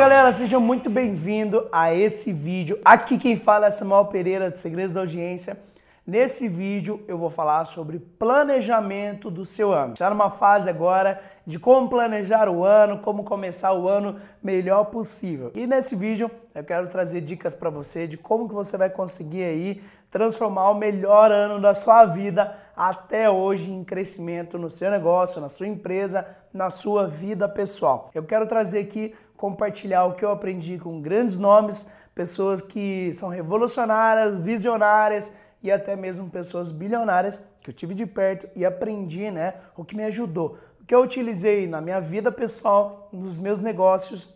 galera, 0.00 0.32
seja 0.32 0.58
muito 0.58 0.88
bem-vindo 0.88 1.68
a 1.70 1.94
esse 1.94 2.32
vídeo. 2.32 2.80
Aqui 2.82 3.18
quem 3.18 3.36
fala 3.36 3.66
é 3.66 3.70
Samuel 3.70 4.06
Pereira, 4.06 4.50
de 4.50 4.58
Segredos 4.58 4.94
da 4.94 5.00
Audiência. 5.00 5.60
Nesse 6.06 6.48
vídeo 6.48 7.04
eu 7.06 7.18
vou 7.18 7.28
falar 7.28 7.66
sobre 7.66 7.98
planejamento 7.98 9.30
do 9.30 9.44
seu 9.44 9.74
ano. 9.74 9.92
Está 9.92 10.08
numa 10.08 10.30
fase 10.30 10.70
agora 10.70 11.20
de 11.46 11.58
como 11.58 11.90
planejar 11.90 12.48
o 12.48 12.64
ano, 12.64 13.00
como 13.00 13.24
começar 13.24 13.74
o 13.74 13.86
ano 13.90 14.16
melhor 14.42 14.84
possível. 14.84 15.52
E 15.54 15.66
nesse 15.66 15.94
vídeo 15.94 16.30
eu 16.54 16.64
quero 16.64 16.88
trazer 16.88 17.20
dicas 17.20 17.54
para 17.54 17.68
você 17.68 18.06
de 18.06 18.16
como 18.16 18.48
que 18.48 18.54
você 18.54 18.78
vai 18.78 18.88
conseguir 18.88 19.44
aí 19.44 19.82
transformar 20.10 20.70
o 20.70 20.74
melhor 20.74 21.30
ano 21.30 21.60
da 21.60 21.72
sua 21.72 22.04
vida 22.04 22.56
até 22.76 23.30
hoje 23.30 23.70
em 23.70 23.84
crescimento 23.84 24.58
no 24.58 24.68
seu 24.68 24.90
negócio, 24.90 25.40
na 25.40 25.48
sua 25.48 25.68
empresa, 25.68 26.26
na 26.52 26.68
sua 26.70 27.06
vida 27.06 27.48
pessoal. 27.48 28.10
Eu 28.14 28.24
quero 28.24 28.46
trazer 28.46 28.80
aqui 28.80 29.14
compartilhar 29.36 30.04
o 30.04 30.14
que 30.14 30.24
eu 30.24 30.30
aprendi 30.30 30.78
com 30.78 31.00
grandes 31.00 31.36
nomes, 31.36 31.88
pessoas 32.14 32.60
que 32.60 33.12
são 33.12 33.28
revolucionárias, 33.28 34.40
visionárias 34.40 35.32
e 35.62 35.70
até 35.70 35.94
mesmo 35.94 36.28
pessoas 36.28 36.70
bilionárias 36.70 37.40
que 37.62 37.70
eu 37.70 37.74
tive 37.74 37.94
de 37.94 38.06
perto 38.06 38.48
e 38.56 38.64
aprendi, 38.64 39.30
né, 39.30 39.54
o 39.76 39.84
que 39.84 39.96
me 39.96 40.04
ajudou, 40.04 40.58
o 40.80 40.84
que 40.84 40.94
eu 40.94 41.02
utilizei 41.02 41.66
na 41.66 41.80
minha 41.80 42.00
vida 42.00 42.32
pessoal, 42.32 43.08
nos 43.12 43.38
meus 43.38 43.60
negócios, 43.60 44.28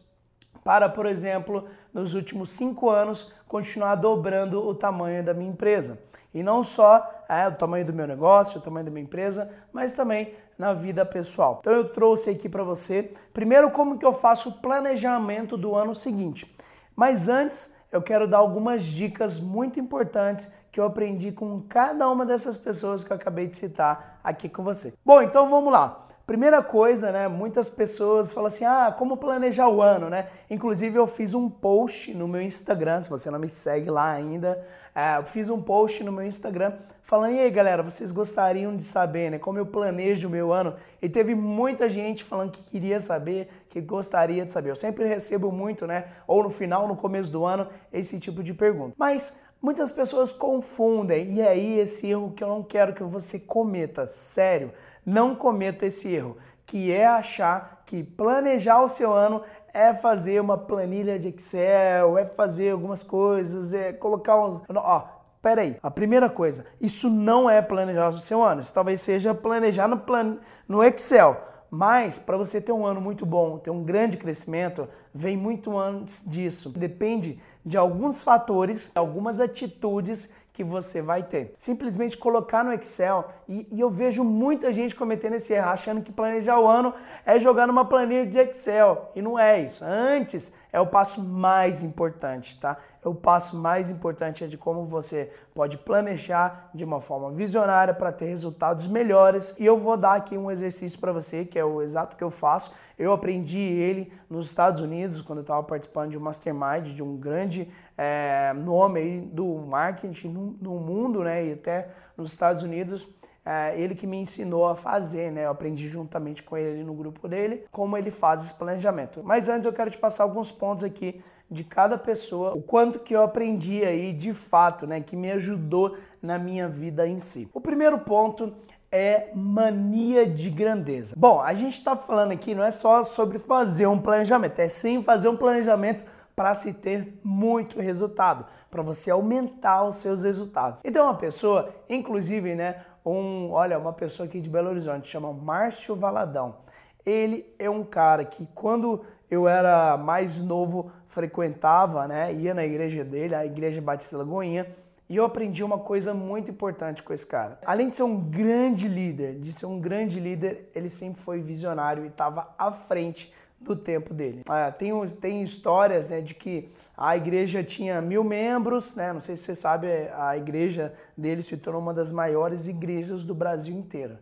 para, 0.62 0.88
por 0.88 1.04
exemplo, 1.04 1.66
nos 1.92 2.14
últimos 2.14 2.50
cinco 2.50 2.88
anos, 2.88 3.32
continuar 3.54 3.94
dobrando 3.94 4.66
o 4.66 4.74
tamanho 4.74 5.22
da 5.22 5.32
minha 5.32 5.48
empresa. 5.48 5.96
E 6.34 6.42
não 6.42 6.64
só 6.64 7.24
é, 7.28 7.46
o 7.46 7.52
tamanho 7.52 7.86
do 7.86 7.92
meu 7.92 8.04
negócio, 8.04 8.58
o 8.58 8.60
tamanho 8.60 8.84
da 8.84 8.90
minha 8.90 9.04
empresa, 9.04 9.48
mas 9.72 9.92
também 9.92 10.34
na 10.58 10.72
vida 10.72 11.06
pessoal. 11.06 11.58
Então 11.60 11.72
eu 11.72 11.88
trouxe 11.88 12.30
aqui 12.30 12.48
para 12.48 12.64
você, 12.64 13.12
primeiro 13.32 13.70
como 13.70 13.96
que 13.96 14.04
eu 14.04 14.12
faço 14.12 14.48
o 14.48 14.52
planejamento 14.54 15.56
do 15.56 15.76
ano 15.76 15.94
seguinte. 15.94 16.52
Mas 16.96 17.28
antes, 17.28 17.72
eu 17.92 18.02
quero 18.02 18.26
dar 18.26 18.38
algumas 18.38 18.82
dicas 18.82 19.38
muito 19.38 19.78
importantes 19.78 20.50
que 20.72 20.80
eu 20.80 20.84
aprendi 20.84 21.30
com 21.30 21.62
cada 21.68 22.10
uma 22.10 22.26
dessas 22.26 22.56
pessoas 22.56 23.04
que 23.04 23.12
eu 23.12 23.16
acabei 23.16 23.46
de 23.46 23.56
citar 23.56 24.18
aqui 24.24 24.48
com 24.48 24.64
você. 24.64 24.92
Bom, 25.04 25.22
então 25.22 25.48
vamos 25.48 25.72
lá. 25.72 26.08
Primeira 26.26 26.62
coisa, 26.62 27.12
né? 27.12 27.28
Muitas 27.28 27.68
pessoas 27.68 28.32
falam 28.32 28.46
assim: 28.46 28.64
ah, 28.64 28.94
como 28.96 29.14
planejar 29.14 29.68
o 29.68 29.82
ano, 29.82 30.08
né? 30.08 30.28
Inclusive, 30.48 30.98
eu 30.98 31.06
fiz 31.06 31.34
um 31.34 31.50
post 31.50 32.14
no 32.14 32.26
meu 32.26 32.40
Instagram, 32.40 33.02
se 33.02 33.10
você 33.10 33.30
não 33.30 33.38
me 33.38 33.48
segue 33.48 33.90
lá 33.90 34.10
ainda, 34.10 34.66
é, 34.94 35.18
eu 35.18 35.24
fiz 35.24 35.50
um 35.50 35.60
post 35.60 36.02
no 36.02 36.10
meu 36.10 36.24
Instagram 36.24 36.72
falando: 37.02 37.34
e 37.34 37.40
aí, 37.40 37.50
galera, 37.50 37.82
vocês 37.82 38.10
gostariam 38.10 38.74
de 38.74 38.84
saber, 38.84 39.32
né? 39.32 39.38
Como 39.38 39.58
eu 39.58 39.66
planejo 39.66 40.26
o 40.26 40.30
meu 40.30 40.50
ano? 40.50 40.74
E 41.02 41.10
teve 41.10 41.34
muita 41.34 41.90
gente 41.90 42.24
falando 42.24 42.52
que 42.52 42.62
queria 42.62 43.00
saber, 43.00 43.48
que 43.68 43.78
gostaria 43.82 44.46
de 44.46 44.50
saber. 44.50 44.70
Eu 44.70 44.76
sempre 44.76 45.04
recebo 45.04 45.52
muito, 45.52 45.86
né? 45.86 46.06
Ou 46.26 46.42
no 46.42 46.48
final, 46.48 46.88
no 46.88 46.96
começo 46.96 47.30
do 47.30 47.44
ano, 47.44 47.68
esse 47.92 48.18
tipo 48.18 48.42
de 48.42 48.54
pergunta. 48.54 48.94
Mas 48.96 49.34
muitas 49.64 49.90
pessoas 49.90 50.30
confundem, 50.30 51.32
e 51.32 51.40
é 51.40 51.48
aí 51.48 51.78
esse 51.80 52.06
erro 52.06 52.32
que 52.36 52.44
eu 52.44 52.48
não 52.48 52.62
quero 52.62 52.92
que 52.92 53.02
você 53.02 53.38
cometa, 53.40 54.06
sério 54.06 54.70
não 55.04 55.34
cometa 55.34 55.86
esse 55.86 56.08
erro, 56.08 56.36
que 56.66 56.90
é 56.90 57.06
achar 57.06 57.82
que 57.84 58.02
planejar 58.02 58.82
o 58.82 58.88
seu 58.88 59.12
ano 59.12 59.42
é 59.72 59.92
fazer 59.92 60.40
uma 60.40 60.56
planilha 60.56 61.18
de 61.18 61.28
Excel, 61.28 62.16
é 62.16 62.24
fazer 62.24 62.70
algumas 62.70 63.02
coisas, 63.02 63.74
é 63.74 63.92
colocar 63.92 64.38
uns. 64.38 64.62
Ó, 64.74 65.08
peraí. 65.42 65.76
A 65.82 65.90
primeira 65.90 66.30
coisa, 66.30 66.64
isso 66.80 67.10
não 67.10 67.50
é 67.50 67.60
planejar 67.60 68.08
o 68.08 68.14
seu 68.14 68.42
ano. 68.42 68.60
Isso 68.60 68.72
talvez 68.72 69.00
seja 69.00 69.34
planejar 69.34 69.88
no, 69.88 69.98
plan... 69.98 70.38
no 70.66 70.82
Excel. 70.82 71.36
Mas 71.68 72.18
para 72.20 72.36
você 72.36 72.60
ter 72.60 72.70
um 72.70 72.86
ano 72.86 73.00
muito 73.00 73.26
bom, 73.26 73.58
ter 73.58 73.70
um 73.70 73.82
grande 73.82 74.16
crescimento, 74.16 74.88
vem 75.12 75.36
muito 75.36 75.76
antes 75.76 76.22
disso. 76.24 76.70
Depende 76.70 77.40
de 77.64 77.76
alguns 77.76 78.22
fatores, 78.22 78.92
algumas 78.94 79.40
atitudes 79.40 80.28
que 80.54 80.62
você 80.62 81.02
vai 81.02 81.24
ter. 81.24 81.52
Simplesmente 81.58 82.16
colocar 82.16 82.62
no 82.62 82.72
Excel, 82.72 83.28
e, 83.48 83.66
e, 83.72 83.80
eu 83.80 83.90
vejo 83.90 84.22
muita 84.22 84.72
gente 84.72 84.94
cometendo 84.94 85.34
esse 85.34 85.52
erro, 85.52 85.70
achando 85.70 86.00
que 86.00 86.12
planejar 86.12 86.60
o 86.60 86.68
ano 86.68 86.94
é 87.26 87.40
jogar 87.40 87.66
numa 87.66 87.84
planilha 87.84 88.24
de 88.24 88.38
Excel. 88.38 89.10
E 89.16 89.20
não 89.20 89.36
é 89.36 89.60
isso. 89.60 89.84
Antes 89.84 90.52
é 90.72 90.78
o 90.78 90.86
passo 90.86 91.20
mais 91.20 91.82
importante, 91.82 92.56
tá? 92.58 92.76
É 93.04 93.08
o 93.08 93.14
passo 93.14 93.56
mais 93.56 93.90
importante 93.90 94.42
é 94.42 94.46
de 94.46 94.56
como 94.56 94.86
você 94.86 95.30
pode 95.54 95.76
planejar 95.76 96.70
de 96.72 96.84
uma 96.84 97.00
forma 97.02 97.30
visionária 97.30 97.92
para 97.92 98.10
ter 98.10 98.24
resultados 98.24 98.86
melhores. 98.86 99.54
E 99.58 99.66
eu 99.66 99.76
vou 99.76 99.96
dar 99.96 100.14
aqui 100.14 100.38
um 100.38 100.50
exercício 100.50 100.98
para 100.98 101.12
você, 101.12 101.44
que 101.44 101.58
é 101.58 101.64
o 101.64 101.82
exato 101.82 102.16
que 102.16 102.24
eu 102.24 102.30
faço. 102.30 102.72
Eu 102.98 103.12
aprendi 103.12 103.58
ele 103.58 104.10
nos 104.30 104.46
Estados 104.46 104.80
Unidos, 104.80 105.20
quando 105.20 105.40
eu 105.40 105.42
estava 105.42 105.62
participando 105.62 106.12
de 106.12 106.18
um 106.18 106.20
mastermind 106.20 106.94
de 106.94 107.02
um 107.02 107.16
grande 107.16 107.68
é, 107.98 108.54
nome 108.54 109.00
aí 109.00 109.20
do 109.20 109.54
marketing 109.58 110.28
no, 110.28 110.56
no, 110.60 110.80
mundo, 110.80 111.22
né? 111.22 111.44
E 111.44 111.52
até 111.52 111.90
nos 112.16 112.30
Estados 112.30 112.62
Unidos. 112.62 113.06
É, 113.46 113.78
ele 113.78 113.94
que 113.94 114.06
me 114.06 114.16
ensinou 114.16 114.66
a 114.66 114.74
fazer, 114.74 115.30
né? 115.30 115.44
Eu 115.44 115.50
aprendi 115.50 115.86
juntamente 115.86 116.42
com 116.42 116.56
ele 116.56 116.82
no 116.82 116.94
grupo 116.94 117.28
dele 117.28 117.66
como 117.70 117.94
ele 117.94 118.10
faz 118.10 118.42
esse 118.42 118.54
planejamento. 118.54 119.20
Mas 119.22 119.50
antes 119.50 119.66
eu 119.66 119.72
quero 119.74 119.90
te 119.90 119.98
passar 119.98 120.22
alguns 120.22 120.50
pontos 120.50 120.82
aqui 120.82 121.22
de 121.50 121.62
cada 121.62 121.96
pessoa, 121.98 122.54
o 122.54 122.62
quanto 122.62 122.98
que 122.98 123.14
eu 123.14 123.22
aprendi 123.22 123.84
aí 123.84 124.12
de 124.12 124.32
fato, 124.32 124.86
né? 124.86 125.00
Que 125.00 125.16
me 125.16 125.30
ajudou 125.32 125.96
na 126.20 126.38
minha 126.38 126.68
vida 126.68 127.06
em 127.06 127.18
si. 127.18 127.48
O 127.52 127.60
primeiro 127.60 127.98
ponto 127.98 128.54
é 128.90 129.30
mania 129.34 130.24
de 130.24 130.48
grandeza. 130.48 131.14
Bom, 131.16 131.40
a 131.40 131.52
gente 131.52 131.74
está 131.74 131.96
falando 131.96 132.32
aqui 132.32 132.54
não 132.54 132.62
é 132.62 132.70
só 132.70 133.02
sobre 133.02 133.38
fazer 133.38 133.86
um 133.86 134.00
planejamento, 134.00 134.58
é 134.60 134.68
sim 134.68 135.02
fazer 135.02 135.28
um 135.28 135.36
planejamento 135.36 136.04
para 136.34 136.54
se 136.54 136.72
ter 136.72 137.18
muito 137.22 137.80
resultado, 137.80 138.46
para 138.70 138.82
você 138.82 139.10
aumentar 139.10 139.84
os 139.84 139.96
seus 139.96 140.22
resultados. 140.22 140.80
Então 140.84 141.04
uma 141.04 141.14
pessoa, 141.14 141.74
inclusive, 141.88 142.54
né, 142.54 142.84
um, 143.04 143.50
olha, 143.50 143.78
uma 143.78 143.92
pessoa 143.92 144.26
aqui 144.26 144.40
de 144.40 144.48
Belo 144.48 144.70
Horizonte, 144.70 145.08
chama 145.08 145.32
Márcio 145.32 145.94
Valadão. 145.94 146.56
Ele 147.04 147.52
é 147.58 147.68
um 147.68 147.84
cara 147.84 148.24
que 148.24 148.48
quando 148.54 149.04
eu 149.34 149.48
era 149.48 149.96
mais 149.96 150.40
novo 150.40 150.90
frequentava, 151.08 152.08
né, 152.08 152.32
ia 152.32 152.54
na 152.54 152.64
igreja 152.64 153.04
dele, 153.04 153.34
a 153.34 153.44
igreja 153.44 153.80
Batista 153.80 154.16
Lagoinha, 154.16 154.66
e 155.08 155.16
eu 155.16 155.24
aprendi 155.24 155.62
uma 155.62 155.78
coisa 155.78 156.14
muito 156.14 156.50
importante 156.50 157.02
com 157.02 157.12
esse 157.12 157.26
cara. 157.26 157.58
Além 157.66 157.88
de 157.88 157.96
ser 157.96 158.04
um 158.04 158.18
grande 158.18 158.88
líder, 158.88 159.38
de 159.38 159.52
ser 159.52 159.66
um 159.66 159.78
grande 159.78 160.18
líder, 160.18 160.70
ele 160.74 160.88
sempre 160.88 161.20
foi 161.20 161.40
visionário 161.40 162.04
e 162.04 162.08
estava 162.08 162.54
à 162.58 162.72
frente 162.72 163.32
do 163.60 163.76
tempo 163.76 164.12
dele. 164.12 164.42
Ah, 164.48 164.70
tem, 164.70 164.92
tem 165.20 165.42
histórias 165.42 166.08
né, 166.08 166.20
de 166.20 166.34
que 166.34 166.70
a 166.96 167.16
igreja 167.16 167.62
tinha 167.62 168.00
mil 168.00 168.22
membros, 168.22 168.94
né? 168.94 169.12
Não 169.12 169.20
sei 169.20 169.36
se 169.36 169.44
você 169.44 169.54
sabe, 169.54 169.88
a 170.14 170.36
igreja 170.36 170.94
dele 171.16 171.42
se 171.42 171.56
tornou 171.56 171.80
uma 171.80 171.94
das 171.94 172.12
maiores 172.12 172.66
igrejas 172.66 173.24
do 173.24 173.34
Brasil 173.34 173.74
inteiro. 173.74 174.18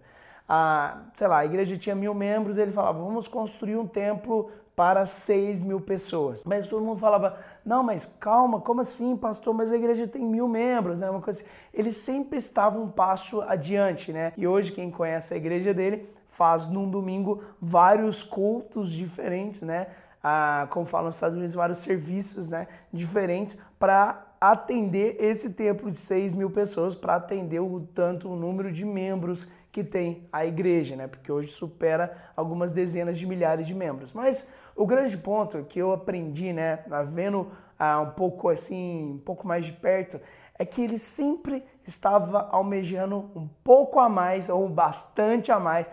Ah, 0.49 1.03
sei 1.15 1.29
lá, 1.29 1.39
a 1.39 1.45
igreja 1.45 1.77
tinha 1.77 1.95
mil 1.95 2.15
membros, 2.15 2.59
ele 2.59 2.73
falava, 2.73 3.03
vamos 3.03 3.27
construir 3.27 3.77
um 3.77 3.87
templo 3.87 4.51
para 4.83 5.07
6 5.07 5.63
mil 5.63 5.81
pessoas. 5.81 6.43
Mas 6.43 6.67
todo 6.67 6.85
mundo 6.85 6.99
falava, 6.99 7.39
não, 7.65 7.85
mas 7.85 8.05
calma, 8.05 8.61
como 8.61 8.81
assim, 8.81 9.17
pastor? 9.17 9.55
Mas 9.55 9.71
a 9.71 9.77
igreja 9.77 10.09
tem 10.09 10.25
mil 10.25 10.49
membros, 10.49 10.99
né? 10.99 11.09
Uma 11.09 11.21
coisa 11.21 11.39
assim. 11.39 11.49
Ele 11.73 11.93
sempre 11.93 12.37
estava 12.37 12.81
um 12.81 12.89
passo 12.89 13.41
adiante, 13.43 14.13
né? 14.13 14.33
E 14.37 14.45
hoje, 14.45 14.73
quem 14.73 14.91
conhece 14.91 15.35
a 15.35 15.37
igreja 15.37 15.73
dele, 15.73 16.09
faz 16.27 16.67
num 16.67 16.91
domingo 16.91 17.45
vários 17.61 18.25
cultos 18.25 18.91
diferentes, 18.91 19.63
né? 19.63 19.87
Ah, 20.21 20.67
como 20.69 20.85
falam 20.85 21.07
nos 21.07 21.15
Estados 21.15 21.37
Unidos, 21.37 21.55
vários 21.55 21.79
serviços 21.79 22.49
né, 22.49 22.67
diferentes 22.93 23.57
para 23.79 24.35
atender 24.41 25.17
esse 25.21 25.51
templo 25.51 25.93
de 25.93 25.97
6 25.97 26.35
mil 26.35 26.51
pessoas, 26.51 26.97
para 26.97 27.15
atender 27.15 27.61
o 27.61 27.87
tanto 27.95 28.29
o 28.29 28.35
número 28.35 28.73
de 28.73 28.85
membros 28.85 29.49
que 29.73 29.83
tem 29.83 30.29
a 30.33 30.45
igreja, 30.45 30.97
né? 30.97 31.07
Porque 31.07 31.33
hoje 31.33 31.53
supera 31.53 32.17
algumas 32.37 32.73
dezenas 32.73 33.17
de 33.17 33.27
milhares 33.27 33.67
de 33.67 33.75
membros. 33.75 34.13
Mas 34.13 34.47
o 34.77 34.87
grande 34.87 35.17
ponto 35.17 35.65
que 35.65 35.79
eu 35.79 35.93
aprendi, 35.93 36.53
né, 36.53 36.85
vendo 37.07 37.51
ah, 37.79 38.01
um 38.01 38.11
pouco 38.11 38.49
assim, 38.49 39.15
um 39.15 39.19
pouco 39.19 39.47
mais 39.47 39.67
de 39.67 39.73
perto, 39.73 40.21
é 40.59 40.65
que 40.65 40.83
ele 40.83 40.99
sempre 40.99 41.65
estava 41.85 42.49
almejando 42.51 43.31
um 43.35 43.49
pouco 43.65 43.99
a 43.99 44.09
mais 44.09 44.49
ou 44.49 44.69
bastante 44.69 45.51
a 45.51 45.59
mais 45.59 45.87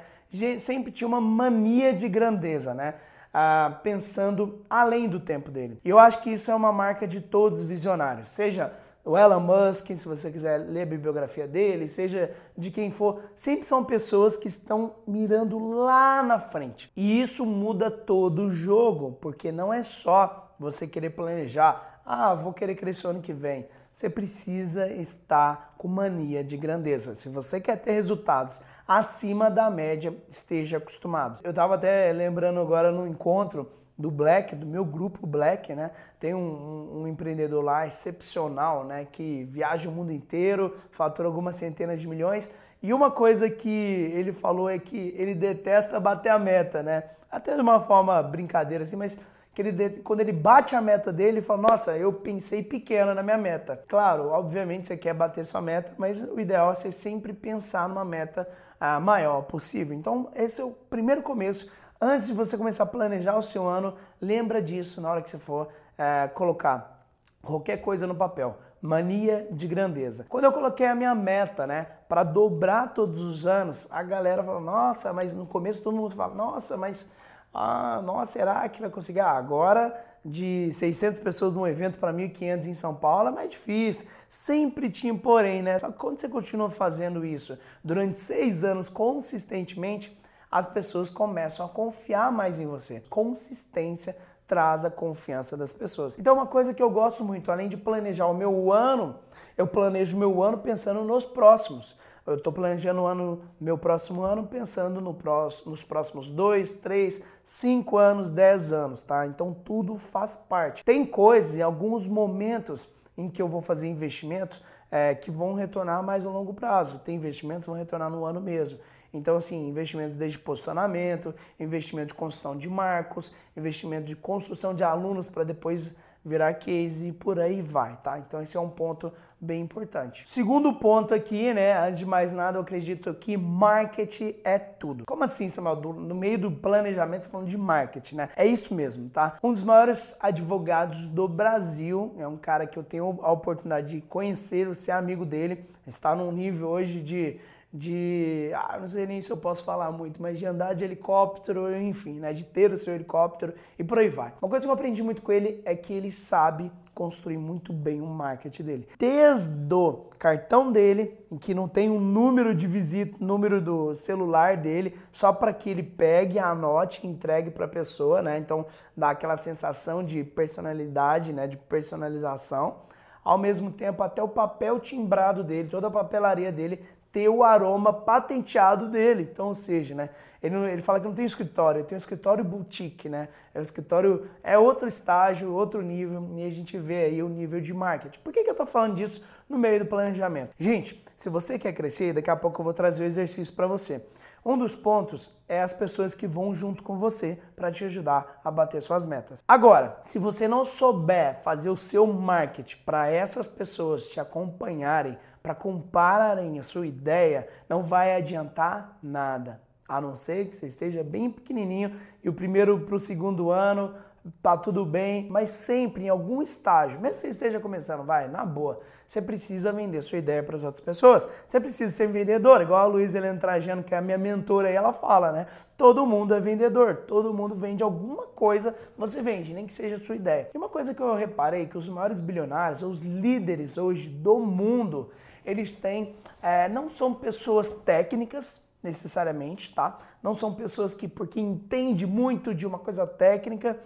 sempre 0.60 0.92
tinha 0.92 1.08
uma 1.08 1.22
mania 1.22 1.94
de 1.94 2.08
grandeza, 2.08 2.74
né? 2.74 2.96
Ah, 3.34 3.80
pensando 3.84 4.64
além 4.70 5.08
do 5.08 5.20
tempo 5.20 5.52
dele. 5.52 5.80
E 5.84 5.90
eu 5.90 6.00
acho 6.00 6.22
que 6.22 6.32
isso 6.32 6.50
é 6.50 6.56
uma 6.56 6.72
marca 6.72 7.08
de 7.08 7.22
todos 7.22 7.60
os 7.60 7.66
visionários, 7.66 8.30
seja 8.30 8.74
o 9.10 9.18
Elon 9.18 9.40
Musk, 9.40 9.88
se 9.88 10.08
você 10.08 10.32
quiser 10.32 10.58
ler 10.60 10.84
a 10.84 10.86
bibliografia 10.86 11.48
dele, 11.48 11.88
seja 11.88 12.32
de 12.56 12.70
quem 12.70 12.92
for, 12.92 13.22
sempre 13.36 13.66
são 13.66 13.84
pessoas 13.84 14.38
que 14.38 14.48
estão 14.48 14.98
mirando 15.08 15.58
lá 15.58 16.22
na 16.22 16.38
frente. 16.38 16.92
E 16.96 17.20
isso 17.20 17.44
muda 17.44 17.90
todo 17.90 18.44
o 18.44 18.50
jogo, 18.52 19.18
porque 19.20 19.52
não 19.52 19.74
é 19.74 19.82
só 19.82 20.54
você 20.60 20.86
querer 20.86 21.10
planejar, 21.10 22.02
ah, 22.06 22.36
vou 22.36 22.54
querer 22.54 22.76
crescer 22.76 23.08
ano 23.08 23.20
que 23.20 23.34
vem. 23.34 23.68
Você 23.92 24.08
precisa 24.12 24.88
estar 24.88 25.74
com 25.76 25.88
mania 25.88 26.44
de 26.44 26.56
grandeza. 26.56 27.16
Se 27.16 27.30
você 27.30 27.60
quer 27.60 27.78
ter 27.78 27.94
resultados 27.94 28.62
acima 28.88 29.50
da 29.50 29.72
média, 29.72 30.16
esteja 30.30 30.78
acostumado. 30.78 31.40
Eu 31.44 31.50
estava 31.50 31.74
até 31.74 32.12
lembrando 32.14 32.60
agora 32.60 32.92
no 32.92 33.08
encontro 33.08 33.72
do 34.00 34.10
Black, 34.10 34.56
do 34.56 34.66
meu 34.66 34.86
grupo 34.86 35.28
Black, 35.28 35.76
né? 35.76 35.92
Tem 36.18 36.34
um, 36.34 36.40
um, 36.40 37.02
um, 37.02 37.08
empreendedor 37.08 37.62
lá 37.62 37.86
excepcional, 37.86 38.86
né? 38.86 39.06
Que 39.12 39.44
viaja 39.44 39.90
o 39.90 39.92
mundo 39.92 40.14
inteiro, 40.14 40.78
fatura 40.90 41.28
algumas 41.28 41.58
centenas 41.58 42.00
de 42.00 42.08
milhões. 42.08 42.50
E 42.82 42.94
uma 42.94 43.12
coisa 43.12 43.50
que 43.50 43.70
ele 43.70 44.32
falou 44.32 44.70
é 44.70 44.80
que 44.80 45.14
ele 45.18 45.36
detesta 45.36 46.00
bater 46.00 46.30
a 46.30 46.40
meta, 46.40 46.82
né? 46.82 47.04
Até 47.30 47.54
de 47.54 47.62
uma 47.62 47.82
forma 47.82 48.24
brincadeira 48.24 48.86
assim, 48.86 48.96
mas 48.96 49.18
que 49.54 49.62
ele, 49.62 49.90
quando 50.02 50.22
ele 50.22 50.32
bate 50.32 50.74
a 50.78 50.82
meta 50.82 51.12
dele, 51.12 51.40
ele 51.40 51.42
fala: 51.42 51.62
Nossa, 51.64 51.98
eu 51.98 52.14
pensei 52.14 52.64
pequena 52.64 53.14
na 53.14 53.22
minha 53.22 53.38
meta. 53.38 53.84
Claro, 53.86 54.30
obviamente 54.30 54.88
você 54.88 54.96
quer 54.96 55.14
bater 55.14 55.46
sua 55.46 55.60
meta, 55.62 55.92
mas 55.98 56.24
o 56.24 56.40
ideal 56.40 56.72
é 56.72 56.74
você 56.74 56.90
sempre 56.90 57.34
pensar 57.34 57.90
numa 57.90 58.06
meta 58.06 58.48
a 58.80 58.96
ah, 58.96 59.00
maior 59.02 59.42
possível. 59.42 59.94
Então, 59.94 60.32
esse 60.34 60.62
é 60.62 60.64
o 60.64 60.72
primeiro 60.72 61.22
começo 61.22 61.70
Antes 62.02 62.28
de 62.28 62.34
você 62.34 62.58
começar 62.58 62.84
a 62.84 62.86
planejar 62.86 63.38
o 63.38 63.42
seu 63.42 63.68
ano, 63.68 63.94
lembra 64.22 64.62
disso 64.62 65.02
na 65.02 65.12
hora 65.12 65.22
que 65.22 65.30
você 65.30 65.38
for 65.38 65.68
é, 65.98 66.30
colocar 66.30 67.06
qualquer 67.42 67.78
coisa 67.78 68.08
no 68.08 68.16
papel. 68.16 68.58
Mania 68.82 69.46
de 69.52 69.68
grandeza. 69.68 70.26
Quando 70.30 70.46
eu 70.46 70.54
coloquei 70.54 70.86
a 70.86 70.96
minha 70.96 71.14
meta, 71.14 71.68
né, 71.68 71.88
para 72.08 72.24
dobrar 72.24 72.94
todos 72.94 73.20
os 73.20 73.46
anos, 73.46 73.86
a 73.92 74.02
galera 74.02 74.42
falou: 74.42 74.62
"Nossa, 74.62 75.12
mas 75.12 75.34
no 75.34 75.46
começo 75.46 75.82
todo 75.82 75.98
mundo 75.98 76.16
fala: 76.16 76.34
"Nossa, 76.34 76.78
mas 76.78 77.06
ah, 77.54 78.02
nossa, 78.02 78.34
será 78.34 78.68
que 78.70 78.80
vai 78.80 78.90
conseguir? 78.90 79.20
Ah, 79.20 79.32
agora 79.32 80.06
de 80.24 80.72
600 80.74 81.20
pessoas 81.20 81.54
num 81.54 81.66
evento 81.66 82.00
para 82.00 82.14
1.500 82.14 82.68
em 82.68 82.74
São 82.74 82.94
Paulo 82.94 83.30
é 83.30 83.32
mais 83.32 83.50
difícil. 83.50 84.08
Sempre 84.30 84.90
tinha 84.90 85.16
porém, 85.16 85.62
né? 85.62 85.80
Só 85.80 85.92
que 85.92 85.98
quando 85.98 86.20
você 86.20 86.30
continua 86.30 86.70
fazendo 86.70 87.26
isso 87.26 87.58
durante 87.84 88.18
seis 88.18 88.64
anos 88.64 88.90
consistentemente, 88.90 90.18
as 90.52 90.68
pessoas 90.68 91.10
começam 91.10 91.66
a 91.66 91.70
confiar 91.70 92.32
mais 92.32 92.60
em 92.60 92.66
você. 92.66 93.02
Consistência 93.10 94.16
traz 94.48 94.84
a 94.84 94.90
confiança 94.90 95.56
das 95.56 95.72
pessoas. 95.72 96.18
Então, 96.18 96.34
uma 96.34 96.48
coisa 96.48 96.74
que 96.74 96.82
eu 96.82 96.90
gosto 96.90 97.24
muito, 97.24 97.52
além 97.52 97.70
de 97.70 97.78
planejar 97.78 98.26
o 98.26 98.34
meu 98.34 98.74
ano, 98.74 99.16
eu 99.56 99.68
planejo 99.68 100.18
meu 100.18 100.42
ano 100.42 100.58
pensando 100.58 101.04
nos 101.04 101.24
próximos. 101.24 101.96
Eu 102.26 102.36
estou 102.36 102.54
planejando 102.54 103.02
o 103.02 103.06
ano, 103.06 103.42
meu 103.60 103.78
próximo 103.78 104.22
ano 104.22 104.46
pensando 104.46 105.02
no 105.02 105.14
próximo, 105.14 105.72
nos 105.72 105.84
próximos 105.84 106.30
dois, 106.30 106.72
três, 106.74 107.22
cinco 107.44 107.98
anos, 107.98 108.30
dez 108.30 108.72
anos, 108.72 109.04
tá? 109.04 109.26
Então 109.26 109.52
tudo 109.52 109.98
faz 109.98 110.36
parte. 110.36 110.84
Tem 110.84 111.06
coisas, 111.06 111.56
em 111.56 111.62
alguns 111.62 112.08
momentos 112.08 112.88
em 113.18 113.30
que 113.30 113.42
eu 113.42 113.48
vou 113.48 113.62
fazer 113.62 113.88
investimentos 113.88 114.62
é, 114.92 115.14
que 115.16 115.32
vão 115.32 115.54
retornar 115.54 116.04
mais 116.04 116.26
a 116.26 116.30
longo 116.30 116.54
prazo. 116.54 117.00
Tem 117.00 117.16
investimentos 117.16 117.66
que 117.66 117.72
vão 117.72 117.80
retornar 117.80 118.10
no 118.10 118.24
ano 118.26 118.40
mesmo. 118.40 118.80
Então, 119.14 119.38
assim, 119.38 119.68
investimentos 119.68 120.16
desde 120.16 120.38
posicionamento, 120.40 121.34
investimento 121.60 122.10
de 122.10 122.14
construção 122.14 122.56
de 122.56 122.70
marcos, 122.70 123.34
investimento 123.56 124.06
de 124.06 124.16
construção 124.16 124.74
de 124.74 124.84
alunos 124.84 125.28
para 125.28 125.44
depois 125.44 125.96
virar 126.24 126.54
case 126.56 127.08
e 127.08 127.12
por 127.12 127.40
aí 127.40 127.62
vai, 127.62 127.98
tá? 128.04 128.20
Então 128.20 128.42
esse 128.42 128.58
é 128.58 128.60
um 128.60 128.70
ponto 128.70 129.12
bem 129.40 129.62
importante. 129.62 130.24
Segundo 130.28 130.74
ponto 130.74 131.14
aqui, 131.14 131.54
né, 131.54 131.78
antes 131.78 132.00
de 132.00 132.06
mais 132.06 132.34
nada, 132.34 132.58
eu 132.58 132.62
acredito 132.62 133.14
que 133.14 133.38
marketing 133.38 134.36
é 134.44 134.60
tudo. 134.60 135.06
Como 135.06 135.24
assim, 135.24 135.48
Samuel? 135.48 135.78
No 135.78 136.14
meio 136.14 136.38
do 136.38 136.52
planejamento, 136.52 137.22
você 137.22 137.28
tá 137.28 137.32
falando 137.32 137.50
de 137.50 137.58
marketing, 137.58 138.16
né? 138.16 138.30
É 138.36 138.46
isso 138.46 138.74
mesmo, 138.74 139.10
tá? 139.10 139.38
Um 139.42 139.52
dos 139.52 139.64
maiores 139.64 140.16
advogados 140.20 141.08
do 141.08 141.28
Brasil, 141.28 142.14
é 142.18 142.28
um 142.28 142.38
cara 142.38 142.68
que 142.68 142.78
eu 142.78 142.84
tenho 142.84 143.20
a 143.22 143.32
oportunidade 143.32 143.96
de 143.96 144.02
conhecer, 144.02 144.74
ser 144.76 144.92
amigo 144.92 145.26
dele, 145.26 145.66
está 145.88 146.14
num 146.14 146.32
nível 146.32 146.68
hoje 146.68 147.00
de 147.00 147.40
de, 147.72 148.50
ah, 148.56 148.80
não 148.80 148.88
sei 148.88 149.06
nem 149.06 149.22
se 149.22 149.30
eu 149.30 149.38
posso 149.38 149.64
falar 149.64 149.92
muito, 149.92 150.20
mas 150.20 150.40
de 150.40 150.46
andar 150.46 150.74
de 150.74 150.84
helicóptero, 150.84 151.76
enfim, 151.76 152.20
né, 152.20 152.34
de 152.34 152.44
ter 152.44 152.72
o 152.74 152.78
seu 152.78 152.96
helicóptero 152.96 153.54
e 153.78 153.84
por 153.84 154.00
aí 154.00 154.10
vai. 154.10 154.34
Uma 154.42 154.50
coisa 154.50 154.66
que 154.66 154.70
eu 154.70 154.74
aprendi 154.74 155.04
muito 155.04 155.22
com 155.22 155.32
ele 155.32 155.62
é 155.64 155.76
que 155.76 155.94
ele 155.94 156.12
sabe 156.12 156.72
construir 156.96 157.38
muito 157.38 157.72
bem 157.72 158.02
o 158.02 158.08
marketing 158.08 158.64
dele. 158.64 158.88
Desde 158.98 159.74
o 159.74 160.10
cartão 160.18 160.72
dele, 160.72 161.16
em 161.32 161.38
que 161.38 161.54
não 161.54 161.68
tem 161.68 161.92
um 161.92 162.00
número 162.00 162.56
de 162.56 162.66
visita, 162.66 163.24
número 163.24 163.62
do 163.62 163.94
celular 163.94 164.58
dele, 164.58 164.98
só 165.12 165.32
para 165.32 165.54
que 165.54 165.70
ele 165.70 165.84
pegue, 165.84 166.40
anote 166.40 167.02
e 167.04 167.08
entregue 167.08 167.52
para 167.52 167.66
a 167.66 167.70
pessoa, 167.70 168.22
né? 168.24 168.40
Então 168.40 168.66
dá 168.98 169.12
aquela 169.12 169.38
sensação 169.38 170.04
de 170.04 170.24
personalidade, 170.24 171.32
né, 171.32 171.46
de 171.46 171.56
personalização 171.56 172.90
ao 173.24 173.38
mesmo 173.38 173.72
tempo 173.72 174.02
até 174.02 174.24
o 174.24 174.28
papel 174.28 174.80
timbrado 174.80 175.44
dele, 175.44 175.70
toda 175.70 175.88
a 175.88 175.92
papelaria 175.92 176.52
dele 176.52 176.84
ter 177.12 177.30
o 177.30 177.44
aroma 177.44 177.92
patenteado 177.92 178.88
dele. 178.88 179.28
Então, 179.32 179.48
ou 179.48 179.56
seja, 179.56 179.96
né? 179.96 180.10
Ele, 180.42 180.56
ele 180.72 180.82
fala 180.82 181.00
que 181.00 181.06
não 181.06 181.14
tem 181.14 181.26
escritório, 181.26 181.84
tem 181.84 181.96
um 181.96 181.98
escritório 181.98 182.44
boutique, 182.44 183.10
né? 183.10 183.28
É 183.54 183.60
um 183.60 183.64
escritório, 183.64 184.30
é 184.42 184.58
outro 184.58 184.88
estágio, 184.88 185.52
outro 185.52 185.82
nível, 185.82 186.30
e 186.38 186.46
a 186.46 186.50
gente 186.50 186.78
vê 186.78 187.06
aí 187.06 187.22
o 187.22 187.28
nível 187.28 187.60
de 187.60 187.74
marketing. 187.74 188.20
Por 188.20 188.32
que, 188.32 188.44
que 188.44 188.50
eu 188.50 188.56
tô 188.56 188.66
falando 188.66 188.96
disso 188.96 189.22
no 189.50 189.58
meio 189.58 189.80
do 189.80 189.86
planejamento? 189.86 190.52
Gente, 190.58 191.04
se 191.18 191.30
você 191.30 191.60
quer 191.60 191.74
crescer, 191.74 192.14
daqui 192.14 192.30
a 192.30 192.38
pouco 192.38 192.62
eu 192.62 192.64
vou 192.64 192.74
trazer 192.74 193.04
o 193.04 193.06
exercício 193.06 193.54
para 193.54 193.68
você. 193.68 194.02
Um 194.44 194.58
dos 194.58 194.76
pontos 194.76 195.38
é 195.48 195.62
as 195.62 195.74
pessoas 195.74 196.14
que 196.14 196.26
vão 196.26 196.54
junto 196.54 196.82
com 196.82 196.98
você 196.98 197.40
para 197.56 197.72
te 197.72 197.84
ajudar 197.86 198.40
a 198.44 198.50
bater 198.50 198.82
suas 198.82 199.06
metas. 199.06 199.44
Agora, 199.48 199.98
se 200.02 200.18
você 200.18 200.48
não 200.48 200.64
souber 200.64 201.42
fazer 201.42 201.70
o 201.70 201.76
seu 201.76 202.08
marketing 202.08 202.78
para 202.86 203.08
essas 203.08 203.48
pessoas 203.48 204.08
te 204.08 204.20
acompanharem, 204.20 205.18
para 205.44 205.54
compararem 205.54 206.60
a 206.60 206.64
sua 206.64 206.88
ideia, 206.88 207.48
não 207.68 207.84
vai 207.84 208.16
adiantar 208.16 208.98
nada. 209.02 209.62
A 209.88 210.00
não 210.00 210.16
ser 210.16 210.50
que 210.50 210.56
você 210.56 210.68
esteja 210.68 211.04
bem 211.04 211.32
pequenininho 211.32 212.00
e 212.24 212.30
o 212.30 212.34
primeiro 212.34 212.80
para 212.82 212.96
o 212.96 213.00
segundo 213.00 213.50
ano 213.50 213.96
tá 214.42 214.58
tudo 214.58 214.86
bem, 214.86 215.30
mas 215.30 215.50
sempre 215.50 216.06
em 216.06 216.10
algum 216.10 216.42
estágio, 216.42 217.00
mesmo 217.00 217.16
que 217.16 217.22
você 217.22 217.28
esteja 217.30 217.60
começando, 217.60 218.04
vai, 218.04 218.28
na 218.28 218.46
boa, 218.46 218.80
você 219.08 219.22
precisa 219.22 219.72
vender 219.72 220.02
sua 220.02 220.20
ideia 220.20 220.44
para 220.44 220.56
as 220.56 220.64
outras 220.64 220.84
pessoas. 220.84 221.28
Você 221.48 221.60
precisa 221.60 221.92
ser 221.92 222.08
vendedor, 222.08 222.62
igual 222.62 222.82
a 222.82 222.86
Luísa 222.86 223.18
Helena 223.18 223.40
Trajano, 223.40 223.84
que 223.84 223.96
é 223.96 223.98
a 223.98 224.02
minha 224.02 224.18
mentora 224.18 224.68
aí, 224.68 224.76
ela 224.76 224.94
fala, 224.94 225.32
né? 225.32 225.48
Todo 225.76 226.06
mundo 226.06 226.36
é 226.36 226.40
vendedor, 226.40 226.98
todo 227.08 227.34
mundo 227.34 227.56
vende 227.56 227.82
alguma 227.82 228.28
coisa, 228.28 228.76
você 228.98 229.22
vende, 229.22 229.54
nem 229.54 229.66
que 229.66 229.74
seja 229.74 229.96
a 229.96 230.00
sua 230.00 230.16
ideia. 230.16 230.50
E 230.54 230.58
uma 230.58 230.70
coisa 230.70 230.94
que 230.94 231.02
eu 231.02 231.16
reparei 231.16 231.66
que 231.66 231.78
os 231.78 231.90
maiores 231.90 232.22
bilionários, 232.22 232.84
os 232.84 233.02
líderes 233.02 233.78
hoje 233.78 234.10
do 234.10 234.38
mundo, 234.40 235.10
eles 235.46 235.76
têm, 235.76 236.16
é, 236.42 236.70
não 236.70 236.90
são 236.90 237.14
pessoas 237.14 237.72
técnicas, 237.72 238.62
necessariamente, 238.82 239.74
tá? 239.74 239.98
Não 240.24 240.34
são 240.34 240.54
pessoas 240.54 240.94
que, 240.94 241.08
porque 241.08 241.40
entende 241.40 242.06
muito 242.06 242.54
de 242.54 242.66
uma 242.66 242.80
coisa 242.80 243.06
técnica, 243.06 243.80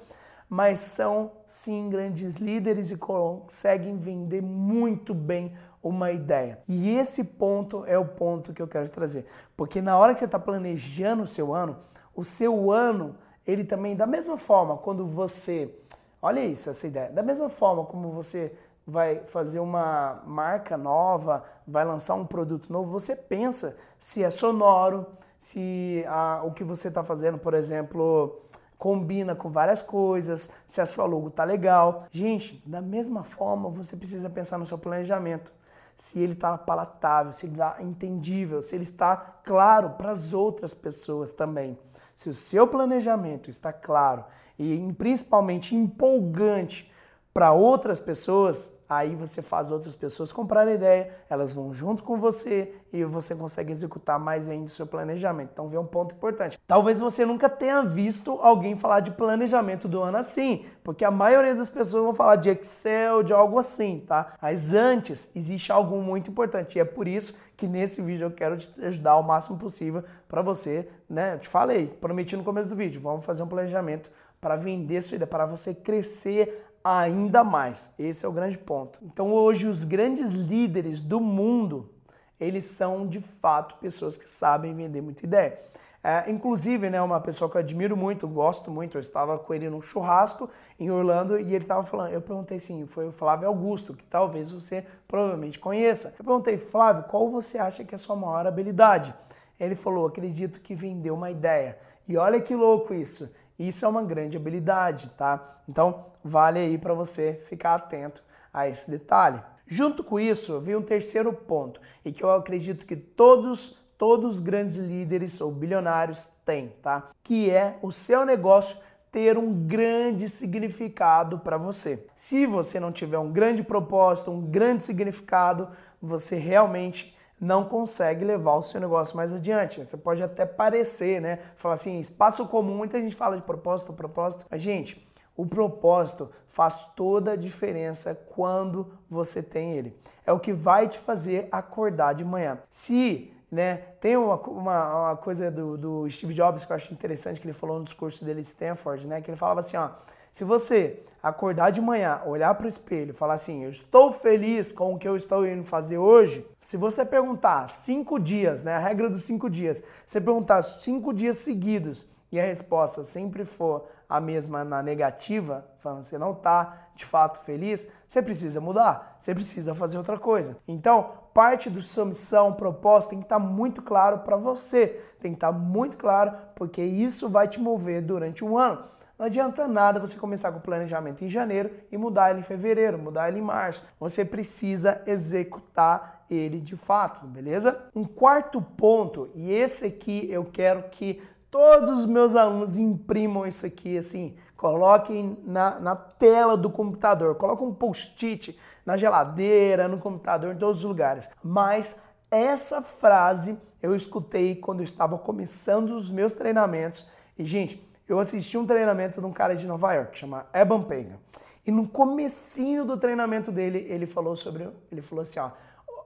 mas 0.54 0.78
são 0.82 1.32
sim 1.48 1.90
grandes 1.90 2.36
líderes 2.36 2.92
e 2.92 2.96
conseguem 2.96 3.98
vender 3.98 4.40
muito 4.44 5.12
bem 5.12 5.52
uma 5.82 6.12
ideia. 6.12 6.60
E 6.68 6.96
esse 6.96 7.24
ponto 7.24 7.84
é 7.88 7.98
o 7.98 8.06
ponto 8.06 8.54
que 8.54 8.62
eu 8.62 8.68
quero 8.68 8.88
trazer, 8.88 9.26
porque 9.58 9.82
na 9.82 9.98
hora 9.98 10.14
que 10.14 10.20
você 10.20 10.26
está 10.26 10.38
planejando 10.38 11.24
o 11.24 11.28
seu 11.28 11.56
ano, 11.56 11.78
o 12.16 12.24
seu 12.24 12.72
ano 12.72 13.16
ele 13.48 13.64
também 13.64 13.96
da 13.96 14.06
mesma 14.06 14.38
forma 14.38 14.78
quando 14.78 15.08
você, 15.08 15.74
olha 16.22 16.42
isso 16.42 16.70
essa 16.70 16.86
ideia, 16.86 17.10
da 17.10 17.24
mesma 17.24 17.50
forma 17.50 17.84
como 17.86 18.12
você 18.12 18.56
vai 18.86 19.24
fazer 19.26 19.60
uma 19.60 20.22
marca 20.24 20.78
nova, 20.78 21.44
vai 21.68 21.84
lançar 21.84 22.14
um 22.14 22.28
produto 22.28 22.72
novo, 22.72 22.92
você 22.92 23.16
pensa 23.16 23.76
se 23.98 24.24
é 24.24 24.30
sonoro, 24.30 25.08
se 25.40 26.06
a, 26.08 26.44
o 26.44 26.52
que 26.52 26.64
você 26.64 26.90
está 26.90 27.04
fazendo, 27.04 27.40
por 27.40 27.56
exemplo, 27.56 28.40
combina 28.84 29.34
com 29.34 29.50
várias 29.50 29.82
coisas, 29.82 30.50
se 30.68 30.82
a 30.82 30.86
sua 30.86 31.06
logo 31.06 31.30
tá 31.30 31.46
legal. 31.46 32.06
Gente, 32.12 32.62
da 32.66 32.82
mesma 32.82 33.24
forma, 33.24 33.70
você 33.70 33.96
precisa 33.96 34.30
pensar 34.30 34.58
no 34.58 34.66
seu 34.66 34.78
planejamento. 34.78 35.54
Se 35.96 36.20
ele 36.20 36.34
está 36.34 36.58
palatável, 36.58 37.32
se 37.32 37.46
ele 37.46 37.54
está 37.54 37.78
entendível, 37.80 38.62
se 38.62 38.76
ele 38.76 38.84
está 38.84 39.16
claro 39.16 39.92
para 39.92 40.12
as 40.12 40.34
outras 40.34 40.74
pessoas 40.74 41.32
também. 41.32 41.80
Se 42.14 42.28
o 42.28 42.34
seu 42.34 42.68
planejamento 42.68 43.50
está 43.50 43.72
claro 43.72 44.26
e 44.60 44.94
principalmente 44.98 45.74
empolgante 45.74 46.92
para 47.34 47.52
outras 47.52 48.00
pessoas, 48.00 48.72
aí 48.88 49.16
você 49.16 49.42
faz 49.42 49.72
outras 49.72 49.96
pessoas 49.96 50.32
comprar 50.32 50.68
a 50.68 50.72
ideia, 50.72 51.10
elas 51.28 51.52
vão 51.52 51.74
junto 51.74 52.04
com 52.04 52.20
você 52.20 52.76
e 52.92 53.04
você 53.04 53.34
consegue 53.34 53.72
executar 53.72 54.20
mais 54.20 54.48
ainda 54.48 54.66
o 54.66 54.70
seu 54.70 54.86
planejamento. 54.86 55.50
Então, 55.52 55.68
vê 55.68 55.78
um 55.78 55.86
ponto 55.86 56.14
importante. 56.14 56.60
Talvez 56.68 57.00
você 57.00 57.26
nunca 57.26 57.50
tenha 57.50 57.82
visto 57.84 58.34
alguém 58.40 58.76
falar 58.76 59.00
de 59.00 59.10
planejamento 59.10 59.88
do 59.88 60.00
ano 60.00 60.18
assim, 60.18 60.66
porque 60.84 61.04
a 61.04 61.10
maioria 61.10 61.56
das 61.56 61.70
pessoas 61.70 62.04
vão 62.04 62.14
falar 62.14 62.36
de 62.36 62.52
Excel, 62.52 63.24
de 63.24 63.34
algo 63.34 63.58
assim, 63.58 64.04
tá? 64.06 64.36
Mas 64.40 64.72
antes, 64.74 65.32
existe 65.36 65.72
algo 65.72 65.98
muito 65.98 66.30
importante 66.30 66.78
e 66.78 66.80
é 66.80 66.86
por 66.86 67.08
isso 67.08 67.34
que 67.58 67.68
nesse 67.68 68.02
vídeo 68.02 68.26
eu 68.26 68.32
quero 68.32 68.58
te 68.58 68.84
ajudar 68.86 69.18
o 69.18 69.24
máximo 69.24 69.58
possível 69.58 70.04
para 70.28 70.42
você, 70.42 70.88
né? 71.10 71.34
Eu 71.34 71.40
te 71.40 71.48
falei, 71.48 71.88
prometi 71.88 72.36
no 72.36 72.44
começo 72.44 72.70
do 72.70 72.76
vídeo, 72.76 73.02
vamos 73.02 73.26
fazer 73.26 73.42
um 73.42 73.48
planejamento 73.48 74.12
para 74.44 74.58
vender 74.58 75.02
sua 75.02 75.16
ideia, 75.16 75.26
para 75.26 75.46
você 75.46 75.74
crescer 75.74 76.68
ainda 76.84 77.46
mais. 77.46 77.90
Esse 77.98 78.26
é 78.26 78.28
o 78.28 78.32
grande 78.34 78.58
ponto. 78.58 79.00
Então 79.02 79.32
hoje 79.32 79.70
os 79.70 79.86
grandes 79.86 80.32
líderes 80.32 81.00
do 81.00 81.22
mundo, 81.22 81.90
eles 82.38 82.66
são 82.66 83.08
de 83.08 83.22
fato 83.22 83.76
pessoas 83.76 84.18
que 84.18 84.30
sabem 84.30 84.76
vender 84.76 85.00
muita 85.00 85.26
ideia. 85.26 85.58
É, 86.04 86.30
inclusive, 86.30 86.90
né, 86.90 87.02
uma 87.02 87.22
pessoa 87.22 87.50
que 87.50 87.56
eu 87.56 87.62
admiro 87.62 87.96
muito, 87.96 88.28
gosto 88.28 88.70
muito, 88.70 88.98
eu 88.98 89.02
estava 89.02 89.40
com 89.40 89.54
ele 89.54 89.70
num 89.70 89.82
churrasco 89.82 90.50
em 90.78 90.92
Orlando 90.92 91.40
e 91.40 91.56
ele 91.56 91.64
estava 91.64 91.86
falando, 91.86 92.12
eu 92.12 92.22
perguntei 92.22 92.58
assim, 92.58 92.86
foi 92.86 93.08
o 93.08 93.12
Flávio 93.14 93.48
Augusto, 93.48 93.94
que 93.94 94.04
talvez 94.04 94.52
você 94.52 94.86
provavelmente 95.08 95.58
conheça. 95.58 96.14
Eu 96.20 96.26
perguntei, 96.26 96.58
Flávio, 96.58 97.04
qual 97.04 97.30
você 97.30 97.58
acha 97.58 97.86
que 97.86 97.96
é 97.96 97.98
a 97.98 98.00
sua 98.00 98.18
maior 98.18 98.46
habilidade? 98.46 99.16
Ele 99.58 99.76
falou, 99.76 100.06
acredito 100.06 100.60
que 100.60 100.76
vendeu 100.76 101.16
uma 101.16 101.32
ideia. 101.32 101.78
E 102.06 102.18
olha 102.18 102.42
que 102.42 102.54
louco 102.54 102.94
isso. 102.94 103.30
Isso 103.58 103.86
é 103.86 103.88
uma 103.88 104.04
grande 104.04 104.38
habilidade, 104.38 105.10
tá? 105.18 105.62
Então, 105.68 106.06
vale 106.24 106.60
aí 106.60 106.78
para 106.78 106.94
você 106.94 107.40
ficar 107.48 107.76
atento 107.76 108.24
a 108.54 108.68
esse 108.68 108.90
detalhe. 108.90 109.42
Junto 109.66 110.04
com 110.04 110.20
isso, 110.20 110.60
vem 110.60 110.76
um 110.76 110.82
terceiro 110.82 111.32
ponto, 111.34 111.80
e 112.04 112.12
que 112.12 112.24
eu 112.24 112.32
acredito 112.32 112.86
que 112.86 112.96
todos 112.96 113.82
todos 113.98 114.36
os 114.36 114.40
grandes 114.42 114.76
líderes 114.76 115.40
ou 115.40 115.50
bilionários 115.50 116.28
têm, 116.44 116.74
tá? 116.82 117.10
Que 117.24 117.50
é 117.50 117.78
o 117.82 117.90
seu 117.90 118.26
negócio 118.26 118.78
ter 119.10 119.38
um 119.38 119.54
grande 119.54 120.28
significado 120.28 121.40
para 121.40 121.56
você. 121.56 122.06
Se 122.16 122.46
você 122.46 122.80
não 122.82 122.92
tiver 122.92 123.20
um 123.20 123.32
grande 123.32 123.64
propósito, 123.64 124.32
um 124.32 124.42
grande 124.42 124.84
significado, 124.84 125.70
você 126.02 126.36
realmente 126.36 127.13
não 127.44 127.66
consegue 127.66 128.24
levar 128.24 128.56
o 128.56 128.64
seu 128.64 128.80
negócio 128.80 129.16
mais 129.18 129.34
adiante. 129.34 129.84
Você 129.84 129.98
pode 129.98 130.24
até 130.24 130.46
parecer, 130.46 131.22
né? 131.22 131.40
Falar 131.58 131.76
assim, 131.76 132.00
espaço 132.00 132.48
comum, 132.48 132.76
muita 132.76 133.00
gente 133.02 133.16
fala 133.16 133.36
de 133.36 133.44
propósito, 133.44 133.92
propósito. 133.92 134.46
Mas, 134.50 134.62
gente, 134.62 135.06
o 135.36 135.46
propósito 135.46 136.32
faz 136.48 136.86
toda 136.96 137.34
a 137.34 137.36
diferença 137.36 138.16
quando 138.36 138.94
você 139.10 139.44
tem 139.44 139.74
ele. 139.74 140.00
É 140.26 140.32
o 140.32 140.40
que 140.40 140.54
vai 140.54 140.88
te 140.88 140.98
fazer 140.98 141.50
acordar 141.52 142.14
de 142.14 142.24
manhã. 142.24 142.60
Se 142.70 143.30
né? 143.52 143.78
Tem 144.00 144.18
uma, 144.18 144.36
uma, 144.36 145.10
uma 145.10 145.16
coisa 145.16 145.52
do, 145.52 145.78
do, 145.78 146.10
Steve 146.10 146.34
Jobs 146.34 146.66
que 146.66 146.72
eu 146.72 146.76
acho 146.76 146.92
interessante 146.92 147.40
que 147.40 147.46
ele 147.46 147.54
falou 147.54 147.78
no 147.78 147.86
discurso 147.86 148.26
dele 148.26 148.40
em 148.40 148.42
Stanford, 148.42 149.06
né? 149.06 149.22
Que 149.22 149.30
ele 149.30 149.38
falava 149.38 149.60
assim, 149.60 149.78
ó, 149.78 149.92
se 150.34 150.44
você 150.44 151.00
acordar 151.22 151.70
de 151.70 151.80
manhã, 151.80 152.20
olhar 152.26 152.56
para 152.56 152.66
o 152.66 152.70
espelho 152.70 153.12
e 153.12 153.14
falar 153.14 153.36
assim, 153.36 153.64
eu 153.64 153.70
estou 153.70 154.12
feliz 154.12 154.72
com 154.72 154.92
o 154.92 154.98
que 154.98 155.08
eu 155.08 155.16
estou 155.16 155.46
indo 155.46 155.64
fazer 155.64 156.00
hoje, 156.00 156.44
se 156.60 156.76
você 156.76 157.06
perguntar 157.06 157.70
cinco 157.70 158.20
dias, 158.20 158.64
né? 158.64 158.74
A 158.74 158.80
regra 158.80 159.12
dos 159.12 159.26
cinco 159.26 159.48
dias, 159.48 159.84
você 160.04 160.20
perguntar 160.20 160.64
cinco 160.64 161.14
dias 161.14 161.38
seguidos 161.38 162.08
e 162.32 162.40
a 162.40 162.44
resposta 162.44 163.04
sempre 163.04 163.46
for 163.46 163.86
a 164.10 164.20
mesma 164.20 164.64
na 164.64 164.82
negativa, 164.82 165.68
falando 165.78 166.02
você 166.02 166.18
não 166.18 166.32
está 166.32 166.88
de 166.96 167.06
fato 167.06 167.46
feliz, 167.46 167.88
você 168.08 168.20
precisa 168.20 168.60
mudar, 168.60 169.18
você 169.20 169.36
precisa 169.36 169.76
fazer 169.76 170.00
outra 170.00 170.18
coisa. 170.18 170.58
Então, 170.68 171.12
parte 171.32 171.70
da 171.70 171.80
sua 171.80 172.06
missão, 172.06 172.54
propósito 172.54 173.12
tem 173.12 173.20
que 173.20 173.26
estar 173.26 173.40
tá 173.40 173.46
muito 173.46 173.84
claro 173.84 174.20
para 174.20 174.36
você, 174.36 175.00
tem 175.20 175.32
que 175.32 175.38
estar 175.38 175.54
tá 175.54 175.58
muito 175.58 175.96
claro 175.96 176.36
porque 176.56 176.82
isso 176.82 177.30
vai 177.30 177.48
te 177.48 177.60
mover 177.60 178.02
durante 178.02 178.44
um 178.44 178.58
ano. 178.58 178.84
Não 179.18 179.28
adianta 179.28 179.68
nada 179.68 180.00
você 180.00 180.18
começar 180.18 180.52
com 180.52 180.58
o 180.58 180.62
planejamento 180.62 181.24
em 181.24 181.30
janeiro 181.30 181.70
e 181.92 181.98
mudar 181.98 182.32
ele 182.32 182.40
em 182.40 182.44
fevereiro, 182.44 182.98
mudar 182.98 183.30
ele 183.30 183.40
em 183.40 183.44
março. 183.44 183.86
Você 184.00 184.26
precisa 184.26 185.02
executar 185.06 186.26
ele 186.30 186.60
de 186.60 186.76
fato, 186.76 187.26
beleza? 187.28 187.86
Um 187.96 188.06
quarto 188.06 188.62
ponto, 188.62 189.30
e 189.36 189.52
esse 189.52 189.86
aqui 189.86 190.28
eu 190.32 190.46
quero 190.46 190.90
que 190.90 191.22
todos 191.52 191.92
os 191.92 192.06
meus 192.08 192.36
alunos 192.36 192.76
imprimam 192.78 193.46
isso 193.46 193.66
aqui, 193.66 193.98
assim, 193.98 194.36
coloquem 194.58 195.38
na, 195.44 195.80
na 195.80 195.96
tela 195.96 196.58
do 196.58 196.70
computador, 196.70 197.36
coloquem 197.36 197.68
um 197.68 197.74
post-it 197.74 198.58
na 198.84 198.98
geladeira, 198.98 199.88
no 199.88 200.00
computador, 200.00 200.56
em 200.56 200.58
todos 200.58 200.80
os 200.80 200.84
lugares. 200.84 201.30
Mas 201.44 201.96
essa 202.32 202.82
frase 202.82 203.58
eu 203.82 203.96
escutei 203.96 204.56
quando 204.56 204.80
eu 204.80 204.86
estava 204.86 205.18
começando 205.20 205.92
os 205.92 206.10
meus 206.10 206.34
treinamentos. 206.34 207.06
E, 207.38 207.44
gente, 207.44 207.93
eu 208.08 208.20
assisti 208.20 208.58
um 208.58 208.66
treinamento 208.66 209.20
de 209.20 209.26
um 209.26 209.32
cara 209.32 209.56
de 209.56 209.66
Nova 209.66 209.94
York, 209.94 210.18
chama 210.18 210.46
Eban 210.54 210.84
Pega. 210.84 211.18
E 211.66 211.72
no 211.72 211.88
comecinho 211.88 212.84
do 212.84 212.98
treinamento 212.98 213.52
dele, 213.52 213.86
ele 213.90 214.06
falou 214.06 214.36
sobre, 214.36 214.70
ele 214.92 215.02
falou 215.02 215.22
assim, 215.22 215.40
ó, 215.40 215.52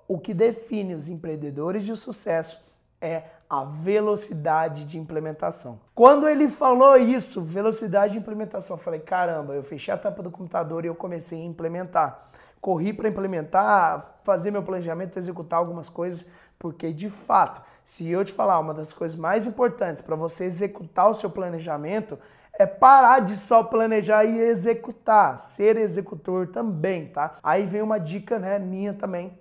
o 0.07 0.19
que 0.19 0.33
define 0.33 0.93
os 0.93 1.09
empreendedores 1.09 1.83
de 1.83 1.95
sucesso 1.95 2.63
é 3.01 3.23
a 3.49 3.63
velocidade 3.63 4.85
de 4.85 4.97
implementação. 4.97 5.79
Quando 5.95 6.27
ele 6.27 6.47
falou 6.47 6.97
isso, 6.97 7.41
velocidade 7.41 8.13
de 8.13 8.19
implementação, 8.19 8.75
eu 8.75 8.81
falei, 8.81 8.99
caramba, 8.99 9.53
eu 9.53 9.63
fechei 9.63 9.93
a 9.93 9.97
tampa 9.97 10.21
do 10.21 10.29
computador 10.29 10.83
e 10.83 10.87
eu 10.87 10.95
comecei 10.95 11.41
a 11.41 11.45
implementar. 11.45 12.23
Corri 12.59 12.91
para 12.91 13.07
implementar, 13.07 14.19
fazer 14.23 14.51
meu 14.51 14.63
planejamento, 14.63 15.17
executar 15.17 15.59
algumas 15.59 15.89
coisas, 15.89 16.25
porque 16.59 16.91
de 16.91 17.09
fato, 17.09 17.61
se 17.83 18.09
eu 18.09 18.23
te 18.23 18.33
falar 18.33 18.59
uma 18.59 18.73
das 18.73 18.91
coisas 18.93 19.17
mais 19.17 19.45
importantes 19.45 20.01
para 20.01 20.15
você 20.15 20.45
executar 20.45 21.09
o 21.09 21.13
seu 21.13 21.29
planejamento, 21.29 22.17
é 22.53 22.65
parar 22.65 23.19
de 23.19 23.35
só 23.35 23.63
planejar 23.63 24.25
e 24.25 24.39
executar, 24.39 25.37
ser 25.37 25.77
executor 25.77 26.47
também, 26.47 27.07
tá? 27.07 27.35
Aí 27.43 27.65
vem 27.65 27.81
uma 27.81 27.99
dica, 27.99 28.39
né, 28.39 28.57
minha 28.57 28.93
também, 28.93 29.37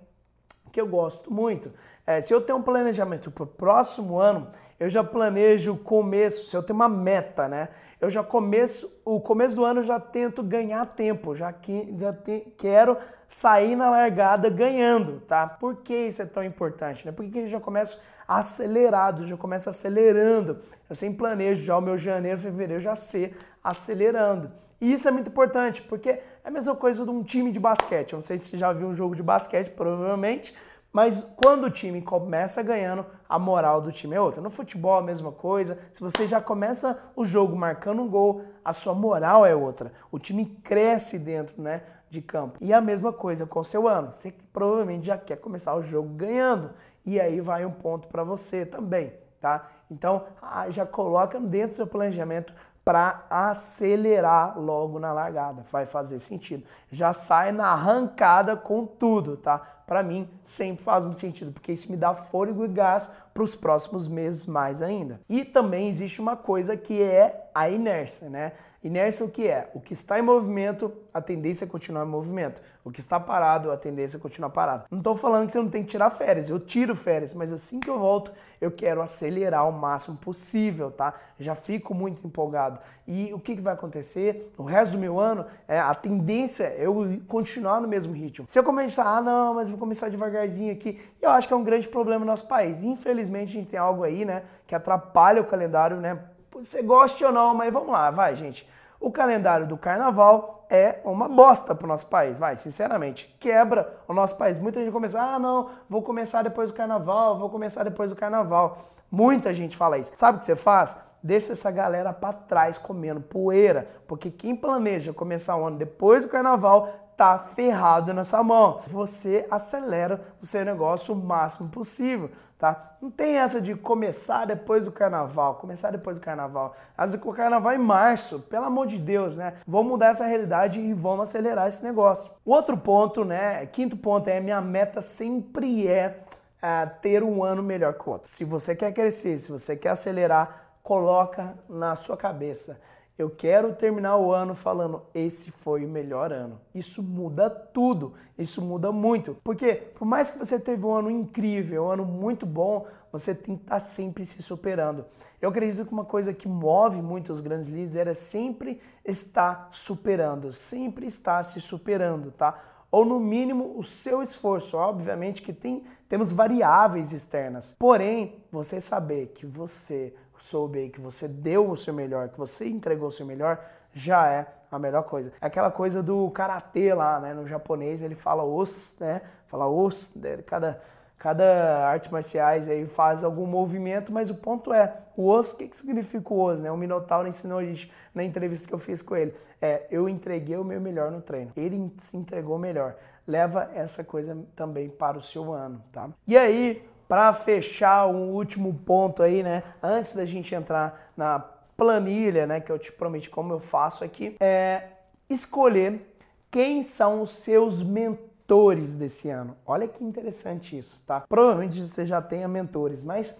que 0.71 0.79
eu 0.79 0.87
gosto 0.87 1.33
muito. 1.33 1.71
É, 2.05 2.21
se 2.21 2.33
eu 2.33 2.39
tenho 2.39 2.59
um 2.59 2.61
planejamento 2.61 3.31
para 3.31 3.43
o 3.43 3.47
próximo 3.47 4.19
ano, 4.19 4.47
eu 4.79 4.87
já 4.87 5.03
planejo 5.03 5.73
o 5.73 5.77
começo, 5.77 6.45
se 6.45 6.55
eu 6.55 6.61
tenho 6.61 6.75
uma 6.75 6.87
meta, 6.87 7.47
né? 7.47 7.69
Eu 7.99 8.11
já 8.11 8.23
começo, 8.23 8.91
o 9.03 9.19
começo 9.19 9.55
do 9.55 9.65
ano 9.65 9.79
eu 9.79 9.83
já 9.83 9.99
tento 9.99 10.43
ganhar 10.43 10.85
tempo, 10.85 11.35
já, 11.35 11.51
que, 11.51 11.95
já 11.97 12.13
te, 12.13 12.53
quero 12.55 12.95
sair 13.27 13.75
na 13.75 13.89
largada 13.89 14.49
ganhando, 14.49 15.19
tá? 15.21 15.47
Por 15.47 15.77
que 15.77 15.93
isso 15.93 16.21
é 16.21 16.25
tão 16.25 16.43
importante, 16.43 17.05
né? 17.05 17.11
Porque 17.11 17.39
eu 17.39 17.47
já 17.47 17.59
começo 17.59 17.99
acelerado, 18.27 19.25
já 19.25 19.37
começo 19.37 19.69
acelerando. 19.69 20.59
Eu 20.89 20.95
sempre 20.95 21.17
planejo 21.17 21.63
já 21.63 21.77
o 21.77 21.81
meu 21.81 21.97
janeiro, 21.97 22.39
fevereiro 22.39 22.81
já 22.81 22.95
ser 22.95 23.37
acelerando. 23.63 24.51
E 24.79 24.93
isso 24.93 25.07
é 25.07 25.11
muito 25.11 25.29
importante, 25.29 25.81
porque 25.81 26.09
é 26.09 26.23
a 26.43 26.51
mesma 26.51 26.75
coisa 26.75 27.03
de 27.03 27.09
um 27.09 27.23
time 27.23 27.51
de 27.51 27.59
basquete. 27.59 28.13
Eu 28.13 28.17
não 28.17 28.23
sei 28.23 28.37
se 28.37 28.45
você 28.45 28.57
já 28.57 28.71
viu 28.71 28.87
um 28.87 28.93
jogo 28.93 29.15
de 29.15 29.23
basquete, 29.23 29.71
provavelmente, 29.71 30.53
mas 30.91 31.27
quando 31.35 31.65
o 31.65 31.69
time 31.69 32.01
começa 32.01 32.63
ganhando, 32.63 33.05
a 33.27 33.37
moral 33.37 33.81
do 33.81 33.91
time 33.91 34.15
é 34.15 34.21
outra. 34.21 34.41
No 34.41 34.49
futebol 34.49 34.97
a 34.97 35.01
mesma 35.01 35.31
coisa. 35.31 35.77
Se 35.91 35.99
você 35.99 36.25
já 36.25 36.39
começa 36.39 36.97
o 37.15 37.25
jogo 37.25 37.55
marcando 37.55 38.01
um 38.01 38.07
gol, 38.07 38.43
a 38.63 38.71
sua 38.71 38.95
moral 38.95 39.45
é 39.45 39.55
outra. 39.55 39.91
O 40.11 40.17
time 40.17 40.45
cresce 40.63 41.19
dentro, 41.19 41.61
né, 41.61 41.81
de 42.09 42.21
campo. 42.21 42.57
E 42.61 42.73
a 42.73 42.81
mesma 42.81 43.11
coisa 43.11 43.45
com 43.45 43.59
o 43.59 43.65
seu 43.65 43.87
ano. 43.87 44.13
Você 44.13 44.33
provavelmente 44.53 45.05
já 45.05 45.17
quer 45.17 45.37
começar 45.37 45.75
o 45.75 45.83
jogo 45.83 46.09
ganhando. 46.09 46.71
E 47.05 47.19
aí 47.19 47.39
vai 47.39 47.65
um 47.65 47.71
ponto 47.71 48.07
para 48.07 48.23
você 48.23 48.65
também, 48.65 49.13
tá? 49.39 49.67
Então, 49.89 50.25
ah, 50.41 50.69
já 50.69 50.85
coloca 50.85 51.39
dentro 51.39 51.69
do 51.69 51.75
seu 51.75 51.87
planejamento 51.87 52.53
para 52.83 53.25
acelerar 53.29 54.57
logo 54.59 54.99
na 54.99 55.11
largada. 55.11 55.65
Vai 55.71 55.85
fazer 55.85 56.19
sentido. 56.19 56.63
Já 56.89 57.11
sai 57.13 57.51
na 57.51 57.67
arrancada 57.67 58.55
com 58.55 58.85
tudo, 58.85 59.37
tá? 59.37 59.61
Para 59.87 60.03
mim, 60.03 60.29
sempre 60.43 60.83
faz 60.83 61.05
muito 61.05 61.17
sentido, 61.17 61.53
porque 61.53 61.71
isso 61.71 61.89
me 61.89 61.95
dá 61.95 62.13
fôlego 62.13 62.65
e 62.65 62.67
gás 62.67 63.09
para 63.33 63.41
os 63.41 63.55
próximos 63.55 64.05
meses 64.05 64.45
mais 64.45 64.81
ainda. 64.81 65.21
E 65.29 65.45
também 65.45 65.87
existe 65.87 66.19
uma 66.19 66.35
coisa 66.35 66.75
que 66.75 67.01
é 67.01 67.49
a 67.55 67.69
inércia, 67.69 68.29
né? 68.29 68.51
Inércia 68.83 69.25
o 69.25 69.29
que 69.29 69.47
é? 69.47 69.69
O 69.73 69.79
que 69.79 69.93
está 69.93 70.19
em 70.19 70.21
movimento, 70.21 70.93
a 71.13 71.21
tendência 71.21 71.65
é 71.65 71.67
continuar 71.67 72.05
em 72.05 72.09
movimento. 72.09 72.61
O 72.85 72.91
que 72.91 72.99
está 72.99 73.19
parado, 73.19 73.71
a 73.71 73.75
tendência 73.75 74.17
é 74.17 74.19
continuar 74.19 74.49
parado. 74.49 74.85
Não 74.89 74.99
estou 74.99 75.15
falando 75.15 75.47
que 75.47 75.51
você 75.51 75.57
não 75.57 75.69
tem 75.69 75.83
que 75.83 75.89
tirar 75.89 76.09
férias, 76.09 76.49
eu 76.49 76.59
tiro 76.59 76.95
férias, 76.95 77.33
mas 77.33 77.51
assim 77.51 77.79
que 77.79 77.89
eu 77.89 77.99
volto, 77.99 78.31
eu 78.61 78.71
quero 78.71 79.01
acelerar 79.01 79.67
o 79.67 79.73
máximo 79.73 80.15
possível, 80.15 80.89
tá? 80.89 81.13
Já 81.37 81.53
fico 81.53 81.93
muito 81.93 82.25
empolgado. 82.25 82.79
E 83.05 83.33
o 83.33 83.39
que, 83.39 83.55
que 83.55 83.61
vai 83.61 83.73
acontecer? 83.73 84.53
O 84.57 84.63
resto 84.63 84.93
do 84.93 84.99
meu 84.99 85.19
ano, 85.19 85.45
é, 85.67 85.79
a 85.79 85.93
tendência 85.93 86.63
é 86.63 86.85
eu 86.85 87.19
continuar 87.27 87.81
no 87.81 87.87
mesmo 87.87 88.13
ritmo. 88.13 88.45
Se 88.47 88.57
eu 88.57 88.63
começar, 88.63 89.05
ah 89.05 89.21
não, 89.21 89.55
mas 89.55 89.69
vou 89.77 89.79
começar 89.79 90.09
devagarzinho 90.09 90.73
aqui, 90.73 90.99
eu 91.21 91.29
acho 91.29 91.47
que 91.47 91.53
é 91.53 91.57
um 91.57 91.63
grande 91.63 91.87
problema 91.87 92.19
no 92.19 92.25
nosso 92.25 92.47
país. 92.47 92.83
Infelizmente 92.83 93.49
a 93.49 93.53
gente 93.53 93.67
tem 93.67 93.79
algo 93.79 94.03
aí, 94.03 94.25
né, 94.25 94.43
que 94.65 94.73
atrapalha 94.73 95.41
o 95.41 95.45
calendário, 95.45 95.97
né? 95.97 96.19
Você 96.51 96.81
goste 96.81 97.23
ou 97.23 97.31
não, 97.31 97.53
mas 97.53 97.71
vamos 97.71 97.89
lá, 97.89 98.09
vai, 98.09 98.35
gente. 98.35 98.67
O 98.99 99.11
calendário 99.11 99.67
do 99.67 99.77
carnaval 99.77 100.65
é 100.71 100.99
uma 101.05 101.29
bosta 101.29 101.75
para 101.75 101.85
o 101.85 101.87
nosso 101.87 102.07
país, 102.07 102.39
vai, 102.39 102.55
sinceramente. 102.55 103.33
Quebra 103.39 103.93
o 104.07 104.13
nosso 104.13 104.35
país. 104.35 104.57
Muita 104.57 104.79
gente 104.79 104.91
começa, 104.91 105.21
ah, 105.21 105.37
não, 105.37 105.69
vou 105.87 106.01
começar 106.01 106.41
depois 106.41 106.71
do 106.71 106.75
carnaval, 106.75 107.37
vou 107.37 107.49
começar 107.49 107.83
depois 107.83 108.09
do 108.09 108.15
carnaval. 108.15 108.85
Muita 109.11 109.53
gente 109.53 109.77
fala 109.77 109.99
isso. 109.99 110.11
Sabe 110.15 110.37
o 110.37 110.39
que 110.39 110.45
você 110.45 110.55
faz? 110.55 110.97
Deixa 111.21 111.53
essa 111.53 111.69
galera 111.69 112.11
para 112.11 112.33
trás 112.33 112.79
comendo 112.79 113.21
poeira, 113.21 113.87
porque 114.07 114.31
quem 114.31 114.55
planeja 114.55 115.13
começar 115.13 115.55
o 115.57 115.65
ano 115.65 115.77
depois 115.77 116.23
do 116.23 116.29
carnaval 116.29 116.89
tá 117.17 117.39
ferrado 117.39 118.13
nessa 118.13 118.43
mão. 118.43 118.79
Você 118.87 119.47
acelera 119.49 120.21
o 120.39 120.45
seu 120.45 120.63
negócio 120.63 121.15
o 121.15 121.17
máximo 121.17 121.67
possível, 121.67 122.29
tá? 122.59 122.95
Não 123.01 123.09
tem 123.09 123.37
essa 123.37 123.59
de 123.59 123.73
começar 123.73 124.45
depois 124.45 124.85
do 124.85 124.91
carnaval, 124.91 125.55
começar 125.55 125.89
depois 125.89 126.19
do 126.19 126.23
carnaval. 126.23 126.75
Às 126.95 127.13
vezes 127.13 127.25
o 127.25 127.33
carnaval 127.33 127.71
é 127.71 127.75
em 127.75 127.79
março, 127.79 128.39
pelo 128.41 128.65
amor 128.65 128.85
de 128.85 128.99
Deus, 128.99 129.35
né? 129.35 129.55
Vamos 129.65 129.91
mudar 129.93 130.11
essa 130.11 130.25
realidade 130.25 130.79
e 130.79 130.93
vamos 130.93 131.27
acelerar 131.27 131.67
esse 131.67 131.83
negócio. 131.83 132.31
Outro 132.45 132.77
ponto, 132.77 133.25
né? 133.25 133.65
Quinto 133.65 133.97
ponto 133.97 134.27
é 134.29 134.39
minha 134.39 134.61
meta 134.61 135.01
sempre 135.01 135.87
é 135.87 136.19
uh, 136.61 136.89
ter 137.01 137.23
um 137.23 137.43
ano 137.43 137.63
melhor 137.63 137.95
que 137.95 138.07
o 138.07 138.11
outro. 138.13 138.31
Se 138.31 138.45
você 138.45 138.75
quer 138.75 138.93
crescer, 138.93 139.39
se 139.39 139.51
você 139.51 139.75
quer 139.75 139.89
acelerar, 139.89 140.67
coloca 140.83 141.57
na 141.67 141.95
sua 141.95 142.15
cabeça. 142.15 142.79
Eu 143.17 143.31
quero 143.31 143.73
terminar 143.73 144.15
o 144.17 144.31
ano 144.31 144.53
falando 144.53 145.01
esse 145.11 145.49
foi 145.49 145.83
o 145.83 145.89
melhor 145.89 146.31
ano. 146.31 146.61
Isso 146.73 147.01
muda 147.01 147.49
tudo, 147.49 148.13
isso 148.37 148.61
muda 148.61 148.91
muito. 148.91 149.35
Porque 149.43 149.73
por 149.73 150.05
mais 150.05 150.29
que 150.29 150.37
você 150.37 150.59
teve 150.59 150.85
um 150.85 150.93
ano 150.93 151.09
incrível, 151.09 151.85
um 151.85 151.89
ano 151.89 152.05
muito 152.05 152.45
bom, 152.45 152.85
você 153.11 153.33
tem 153.33 153.55
que 153.55 153.63
estar 153.63 153.79
sempre 153.79 154.23
se 154.23 154.43
superando. 154.43 155.03
Eu 155.41 155.49
acredito 155.49 155.83
que 155.83 155.91
uma 155.91 156.05
coisa 156.05 156.31
que 156.31 156.47
move 156.47 157.01
muito 157.01 157.33
os 157.33 157.41
grandes 157.41 157.69
líderes 157.69 157.95
era 157.95 158.13
sempre 158.13 158.79
estar 159.03 159.69
superando, 159.71 160.53
sempre 160.53 161.07
estar 161.07 161.43
se 161.43 161.59
superando, 161.59 162.31
tá? 162.31 162.59
Ou 162.91 163.03
no 163.03 163.19
mínimo 163.19 163.73
o 163.77 163.83
seu 163.83 164.21
esforço. 164.21 164.77
Obviamente 164.77 165.41
que 165.41 165.53
tem, 165.53 165.83
temos 166.07 166.31
variáveis 166.31 167.11
externas. 167.13 167.75
Porém, 167.79 168.43
você 168.51 168.79
saber 168.79 169.31
que 169.33 169.45
você 169.45 170.13
soube 170.43 170.79
aí 170.79 170.89
que 170.89 171.01
você 171.01 171.27
deu 171.27 171.69
o 171.69 171.77
seu 171.77 171.93
melhor, 171.93 172.29
que 172.29 172.37
você 172.37 172.67
entregou 172.67 173.09
o 173.09 173.11
seu 173.11 173.25
melhor, 173.25 173.63
já 173.93 174.27
é 174.27 174.47
a 174.71 174.77
melhor 174.77 175.03
coisa. 175.03 175.31
É 175.41 175.47
aquela 175.47 175.71
coisa 175.71 176.03
do 176.03 176.29
karatê 176.31 176.93
lá, 176.93 177.19
né? 177.19 177.33
No 177.33 177.47
japonês 177.47 178.01
ele 178.01 178.15
fala 178.15 178.43
os, 178.43 178.95
né? 178.99 179.21
Fala 179.47 179.67
os, 179.67 180.13
né? 180.15 180.37
cada 180.45 180.81
cada 181.17 181.87
artes 181.87 182.11
marciais 182.11 182.67
aí 182.67 182.85
faz 182.85 183.23
algum 183.23 183.47
movimento, 183.47 184.13
mas 184.13 184.29
o 184.29 184.35
ponto 184.35 184.71
é, 184.71 184.97
o 185.15 185.31
os, 185.31 185.51
o 185.51 185.57
que, 185.57 185.67
que 185.67 185.75
significa 185.75 186.31
o 186.31 186.43
os, 186.43 186.61
né? 186.61 186.71
O 186.71 186.77
Minotauro 186.77 187.27
ensinou 187.27 187.57
a 187.57 187.65
gente 187.65 187.91
na 188.13 188.23
entrevista 188.23 188.67
que 188.67 188.73
eu 188.73 188.79
fiz 188.79 189.01
com 189.01 189.15
ele. 189.15 189.33
É, 189.59 189.87
eu 189.89 190.07
entreguei 190.07 190.57
o 190.57 190.63
meu 190.63 190.79
melhor 190.79 191.11
no 191.11 191.21
treino. 191.21 191.51
Ele 191.57 191.91
se 191.97 192.15
entregou 192.15 192.59
melhor. 192.59 192.95
Leva 193.25 193.69
essa 193.73 194.03
coisa 194.03 194.37
também 194.55 194.89
para 194.89 195.17
o 195.17 195.21
seu 195.21 195.51
ano, 195.51 195.83
tá? 195.91 196.09
E 196.27 196.37
aí, 196.37 196.87
para 197.07 197.31
fechar 197.33 198.07
um 198.07 198.33
último 198.33 198.73
ponto 198.73 199.23
aí, 199.23 199.41
né? 199.41 199.63
Antes 199.81 200.13
da 200.13 200.25
gente 200.25 200.53
entrar 200.53 201.11
na 201.15 201.39
planilha, 201.39 202.45
né? 202.45 202.59
Que 202.59 202.71
eu 202.71 202.79
te 202.79 202.91
prometi 202.91 203.29
como 203.29 203.53
eu 203.53 203.59
faço 203.59 204.03
aqui, 204.03 204.35
é 204.39 204.83
escolher 205.29 206.13
quem 206.49 206.81
são 206.81 207.21
os 207.21 207.31
seus 207.31 207.83
mentores 207.83 208.95
desse 208.95 209.29
ano. 209.29 209.55
Olha 209.65 209.87
que 209.87 210.03
interessante 210.03 210.77
isso, 210.77 211.01
tá? 211.05 211.21
Provavelmente 211.21 211.85
você 211.85 212.05
já 212.05 212.21
tenha 212.21 212.47
mentores, 212.47 213.03
mas 213.03 213.35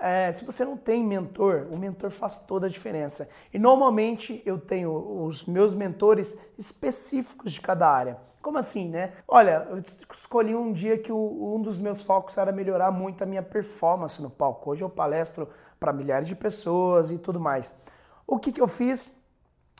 é, 0.00 0.32
se 0.32 0.44
você 0.44 0.64
não 0.64 0.76
tem 0.76 1.04
mentor, 1.04 1.68
o 1.70 1.78
mentor 1.78 2.10
faz 2.10 2.36
toda 2.36 2.66
a 2.66 2.70
diferença. 2.70 3.28
E 3.54 3.58
normalmente 3.58 4.42
eu 4.44 4.58
tenho 4.58 4.92
os 5.24 5.44
meus 5.44 5.74
mentores 5.74 6.36
específicos 6.58 7.52
de 7.52 7.60
cada 7.60 7.88
área. 7.88 8.18
Como 8.42 8.58
assim, 8.58 8.88
né? 8.88 9.12
Olha, 9.28 9.68
eu 9.70 9.78
escolhi 9.78 10.52
um 10.52 10.72
dia 10.72 10.98
que 10.98 11.12
o, 11.12 11.54
um 11.56 11.62
dos 11.62 11.78
meus 11.78 12.02
focos 12.02 12.36
era 12.36 12.50
melhorar 12.50 12.90
muito 12.90 13.22
a 13.22 13.26
minha 13.26 13.42
performance 13.42 14.20
no 14.20 14.28
palco. 14.28 14.70
Hoje 14.70 14.82
eu 14.82 14.90
palestro 14.90 15.48
para 15.78 15.92
milhares 15.92 16.26
de 16.26 16.34
pessoas 16.34 17.12
e 17.12 17.18
tudo 17.18 17.38
mais. 17.38 17.72
O 18.26 18.40
que, 18.40 18.50
que 18.50 18.60
eu 18.60 18.66
fiz? 18.66 19.14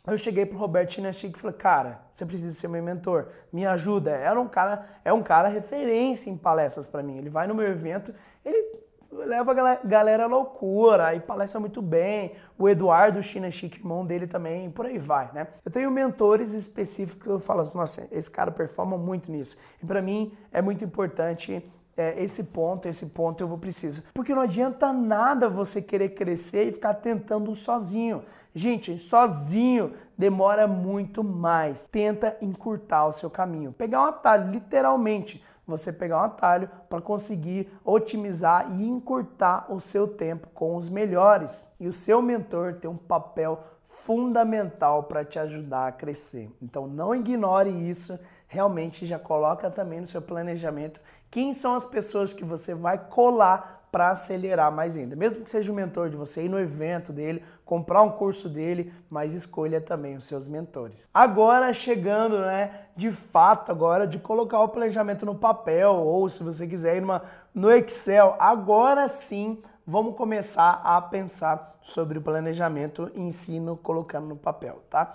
Eu 0.06 0.16
cheguei 0.16 0.46
pro 0.46 0.58
Roberto 0.58 0.92
Chinachique 0.92 1.36
e 1.36 1.40
falei, 1.40 1.56
cara, 1.56 2.02
você 2.10 2.24
precisa 2.24 2.52
ser 2.52 2.68
meu 2.68 2.82
mentor, 2.82 3.28
me 3.52 3.66
ajuda. 3.66 4.12
Era 4.12 4.40
um 4.40 4.48
cara, 4.48 4.86
é 5.04 5.12
um 5.12 5.22
cara 5.22 5.48
referência 5.48 6.30
em 6.30 6.36
palestras 6.36 6.86
para 6.86 7.02
mim. 7.02 7.18
Ele 7.18 7.30
vai 7.30 7.48
no 7.48 7.54
meu 7.54 7.66
evento, 7.66 8.14
ele 8.44 8.80
leva 9.12 9.52
a 9.52 9.74
galera 9.84 10.24
à 10.24 10.26
loucura, 10.26 11.08
aí 11.08 11.20
palestra 11.20 11.60
muito 11.60 11.82
bem. 11.82 12.32
O 12.58 12.68
Eduardo 12.68 13.22
China 13.22 13.50
Chique, 13.50 13.78
irmão 13.78 14.06
dele 14.06 14.26
também, 14.26 14.70
por 14.70 14.86
aí 14.86 14.98
vai, 14.98 15.30
né? 15.32 15.48
Eu 15.64 15.70
tenho 15.70 15.90
mentores 15.90 16.54
específicos 16.54 17.22
que 17.22 17.28
eu 17.28 17.38
falo 17.38 17.60
assim, 17.60 17.76
nossa, 17.76 18.08
esse 18.10 18.30
cara 18.30 18.50
performa 18.50 18.96
muito 18.96 19.30
nisso. 19.30 19.58
E 19.82 19.86
para 19.86 20.00
mim 20.00 20.32
é 20.50 20.62
muito 20.62 20.82
importante 20.84 21.62
é, 21.96 22.22
esse 22.22 22.42
ponto, 22.42 22.88
esse 22.88 23.06
ponto 23.06 23.42
eu 23.42 23.48
vou 23.48 23.58
preciso. 23.58 24.02
Porque 24.14 24.34
não 24.34 24.42
adianta 24.42 24.92
nada 24.92 25.48
você 25.48 25.82
querer 25.82 26.10
crescer 26.10 26.68
e 26.68 26.72
ficar 26.72 26.94
tentando 26.94 27.54
sozinho. 27.54 28.24
Gente, 28.54 28.98
sozinho 28.98 29.92
demora 30.16 30.66
muito 30.66 31.22
mais. 31.22 31.86
Tenta 31.88 32.36
encurtar 32.40 33.06
o 33.06 33.12
seu 33.12 33.28
caminho. 33.30 33.72
Pegar 33.72 34.02
um 34.02 34.06
atalho, 34.06 34.50
literalmente 34.50 35.42
você 35.76 35.92
pegar 35.92 36.18
um 36.18 36.24
atalho 36.24 36.70
para 36.88 37.00
conseguir 37.00 37.68
otimizar 37.84 38.70
e 38.72 38.86
encurtar 38.86 39.66
o 39.72 39.80
seu 39.80 40.06
tempo 40.06 40.48
com 40.54 40.76
os 40.76 40.88
melhores. 40.88 41.66
E 41.80 41.88
o 41.88 41.92
seu 41.92 42.20
mentor 42.20 42.74
tem 42.74 42.90
um 42.90 42.96
papel 42.96 43.58
fundamental 43.88 45.04
para 45.04 45.24
te 45.24 45.38
ajudar 45.38 45.86
a 45.86 45.92
crescer. 45.92 46.50
Então 46.60 46.86
não 46.86 47.14
ignore 47.14 47.70
isso, 47.70 48.18
realmente 48.46 49.06
já 49.06 49.18
coloca 49.18 49.70
também 49.70 50.00
no 50.00 50.06
seu 50.06 50.20
planejamento 50.20 51.00
quem 51.30 51.54
são 51.54 51.74
as 51.74 51.84
pessoas 51.86 52.34
que 52.34 52.44
você 52.44 52.74
vai 52.74 52.98
colar 52.98 53.81
para 53.92 54.08
acelerar 54.08 54.72
mais 54.72 54.96
ainda. 54.96 55.14
Mesmo 55.14 55.44
que 55.44 55.50
seja 55.50 55.70
o 55.70 55.74
mentor 55.74 56.08
de 56.08 56.16
você 56.16 56.42
ir 56.42 56.48
no 56.48 56.58
evento 56.58 57.12
dele, 57.12 57.44
comprar 57.62 58.00
um 58.00 58.08
curso 58.08 58.48
dele, 58.48 58.90
mas 59.10 59.34
escolha 59.34 59.82
também 59.82 60.16
os 60.16 60.24
seus 60.24 60.48
mentores. 60.48 61.10
Agora 61.12 61.74
chegando, 61.74 62.38
né, 62.40 62.86
de 62.96 63.10
fato 63.10 63.70
agora 63.70 64.06
de 64.06 64.18
colocar 64.18 64.60
o 64.60 64.68
planejamento 64.68 65.26
no 65.26 65.34
papel 65.34 65.92
ou 65.92 66.26
se 66.30 66.42
você 66.42 66.66
quiser 66.66 66.96
ir 66.96 67.00
numa, 67.02 67.22
no 67.54 67.70
Excel, 67.70 68.34
agora 68.38 69.06
sim 69.08 69.62
vamos 69.86 70.16
começar 70.16 70.80
a 70.82 70.98
pensar 71.02 71.74
sobre 71.82 72.16
o 72.16 72.22
planejamento 72.22 73.10
ensino 73.14 73.76
colocando 73.76 74.26
no 74.26 74.36
papel, 74.36 74.82
tá? 74.88 75.12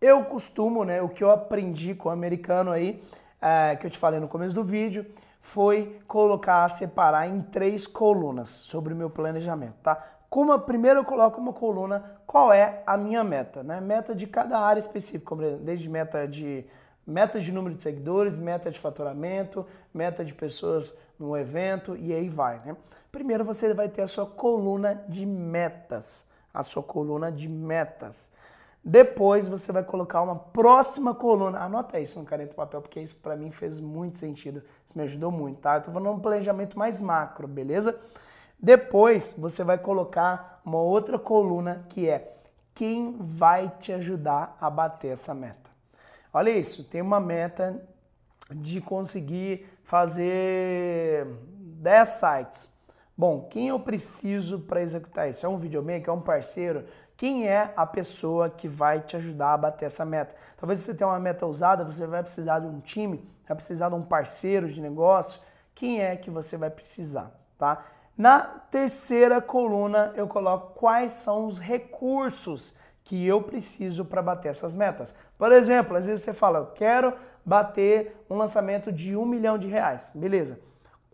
Eu 0.00 0.24
costumo, 0.24 0.84
né, 0.84 1.00
o 1.00 1.08
que 1.08 1.22
eu 1.22 1.30
aprendi 1.30 1.94
com 1.94 2.08
o 2.08 2.12
americano 2.12 2.72
aí, 2.72 3.00
é, 3.40 3.76
que 3.76 3.86
eu 3.86 3.90
te 3.90 3.98
falei 3.98 4.18
no 4.18 4.26
começo 4.26 4.56
do 4.56 4.64
vídeo, 4.64 5.06
foi 5.48 5.98
colocar, 6.06 6.68
separar 6.68 7.26
em 7.26 7.40
três 7.40 7.86
colunas 7.86 8.50
sobre 8.50 8.92
o 8.92 8.96
meu 8.96 9.08
planejamento, 9.08 9.76
tá? 9.82 10.04
Como 10.28 10.52
a, 10.52 10.58
primeiro 10.58 11.00
eu 11.00 11.04
coloco 11.04 11.40
uma 11.40 11.54
coluna, 11.54 12.20
qual 12.26 12.52
é 12.52 12.82
a 12.86 12.98
minha 12.98 13.24
meta, 13.24 13.62
né? 13.62 13.80
Meta 13.80 14.14
de 14.14 14.26
cada 14.26 14.58
área 14.58 14.78
específica, 14.78 15.34
desde 15.60 15.88
meta 15.88 16.28
de 16.28 16.66
meta 17.06 17.40
de 17.40 17.50
número 17.50 17.74
de 17.74 17.82
seguidores, 17.82 18.36
meta 18.36 18.70
de 18.70 18.78
faturamento, 18.78 19.64
meta 19.94 20.22
de 20.22 20.34
pessoas 20.34 20.94
no 21.18 21.34
evento 21.34 21.96
e 21.96 22.12
aí 22.12 22.28
vai, 22.28 22.60
né? 22.66 22.76
Primeiro 23.10 23.42
você 23.42 23.72
vai 23.72 23.88
ter 23.88 24.02
a 24.02 24.08
sua 24.08 24.26
coluna 24.26 25.02
de 25.08 25.24
metas, 25.24 26.26
a 26.52 26.62
sua 26.62 26.82
coluna 26.82 27.32
de 27.32 27.48
metas. 27.48 28.30
Depois 28.88 29.46
você 29.46 29.70
vai 29.70 29.84
colocar 29.84 30.22
uma 30.22 30.34
próxima 30.34 31.14
coluna. 31.14 31.58
Anota 31.58 32.00
isso 32.00 32.18
no 32.18 32.24
caneta 32.24 32.52
e 32.52 32.56
papel, 32.56 32.80
porque 32.80 32.98
isso 32.98 33.16
para 33.16 33.36
mim 33.36 33.50
fez 33.50 33.78
muito 33.78 34.16
sentido. 34.16 34.62
Isso 34.82 34.96
me 34.96 35.04
ajudou 35.04 35.30
muito, 35.30 35.60
tá? 35.60 35.76
Eu 35.76 35.82
tô 35.82 35.92
falando 35.92 36.16
um 36.16 36.20
planejamento 36.20 36.78
mais 36.78 36.98
macro, 36.98 37.46
beleza? 37.46 38.00
Depois 38.58 39.34
você 39.36 39.62
vai 39.62 39.76
colocar 39.76 40.62
uma 40.64 40.78
outra 40.78 41.18
coluna 41.18 41.84
que 41.90 42.08
é 42.08 42.34
quem 42.74 43.14
vai 43.20 43.70
te 43.78 43.92
ajudar 43.92 44.56
a 44.58 44.70
bater 44.70 45.08
essa 45.08 45.34
meta. 45.34 45.68
Olha 46.32 46.48
isso, 46.48 46.82
tem 46.82 47.02
uma 47.02 47.20
meta 47.20 47.86
de 48.50 48.80
conseguir 48.80 49.66
fazer 49.84 51.26
10 51.50 52.08
sites. 52.08 52.70
Bom, 53.14 53.48
quem 53.50 53.68
eu 53.68 53.80
preciso 53.80 54.60
para 54.60 54.80
executar 54.80 55.28
isso? 55.28 55.44
É 55.44 55.48
um 55.48 55.58
videomaker? 55.58 56.08
É 56.08 56.12
um 56.12 56.22
parceiro? 56.22 56.86
Quem 57.18 57.48
é 57.48 57.72
a 57.74 57.84
pessoa 57.84 58.48
que 58.48 58.68
vai 58.68 59.00
te 59.00 59.16
ajudar 59.16 59.54
a 59.54 59.58
bater 59.58 59.86
essa 59.86 60.04
meta? 60.04 60.36
Talvez 60.56 60.78
você 60.78 60.94
tenha 60.94 61.10
uma 61.10 61.18
meta 61.18 61.44
usada, 61.46 61.84
você 61.84 62.06
vai 62.06 62.22
precisar 62.22 62.60
de 62.60 62.68
um 62.68 62.78
time, 62.78 63.28
vai 63.44 63.56
precisar 63.56 63.88
de 63.88 63.96
um 63.96 64.02
parceiro 64.02 64.68
de 64.68 64.80
negócio. 64.80 65.40
Quem 65.74 66.00
é 66.00 66.14
que 66.14 66.30
você 66.30 66.56
vai 66.56 66.70
precisar, 66.70 67.32
tá? 67.58 67.84
Na 68.16 68.42
terceira 68.42 69.42
coluna 69.42 70.12
eu 70.14 70.28
coloco 70.28 70.78
quais 70.78 71.10
são 71.10 71.48
os 71.48 71.58
recursos 71.58 72.72
que 73.02 73.26
eu 73.26 73.42
preciso 73.42 74.04
para 74.04 74.22
bater 74.22 74.50
essas 74.50 74.72
metas. 74.72 75.12
Por 75.36 75.50
exemplo, 75.50 75.96
às 75.96 76.06
vezes 76.06 76.24
você 76.24 76.32
fala, 76.32 76.60
eu 76.60 76.66
quero 76.66 77.14
bater 77.44 78.24
um 78.30 78.36
lançamento 78.36 78.92
de 78.92 79.16
um 79.16 79.26
milhão 79.26 79.58
de 79.58 79.66
reais. 79.66 80.12
Beleza. 80.14 80.60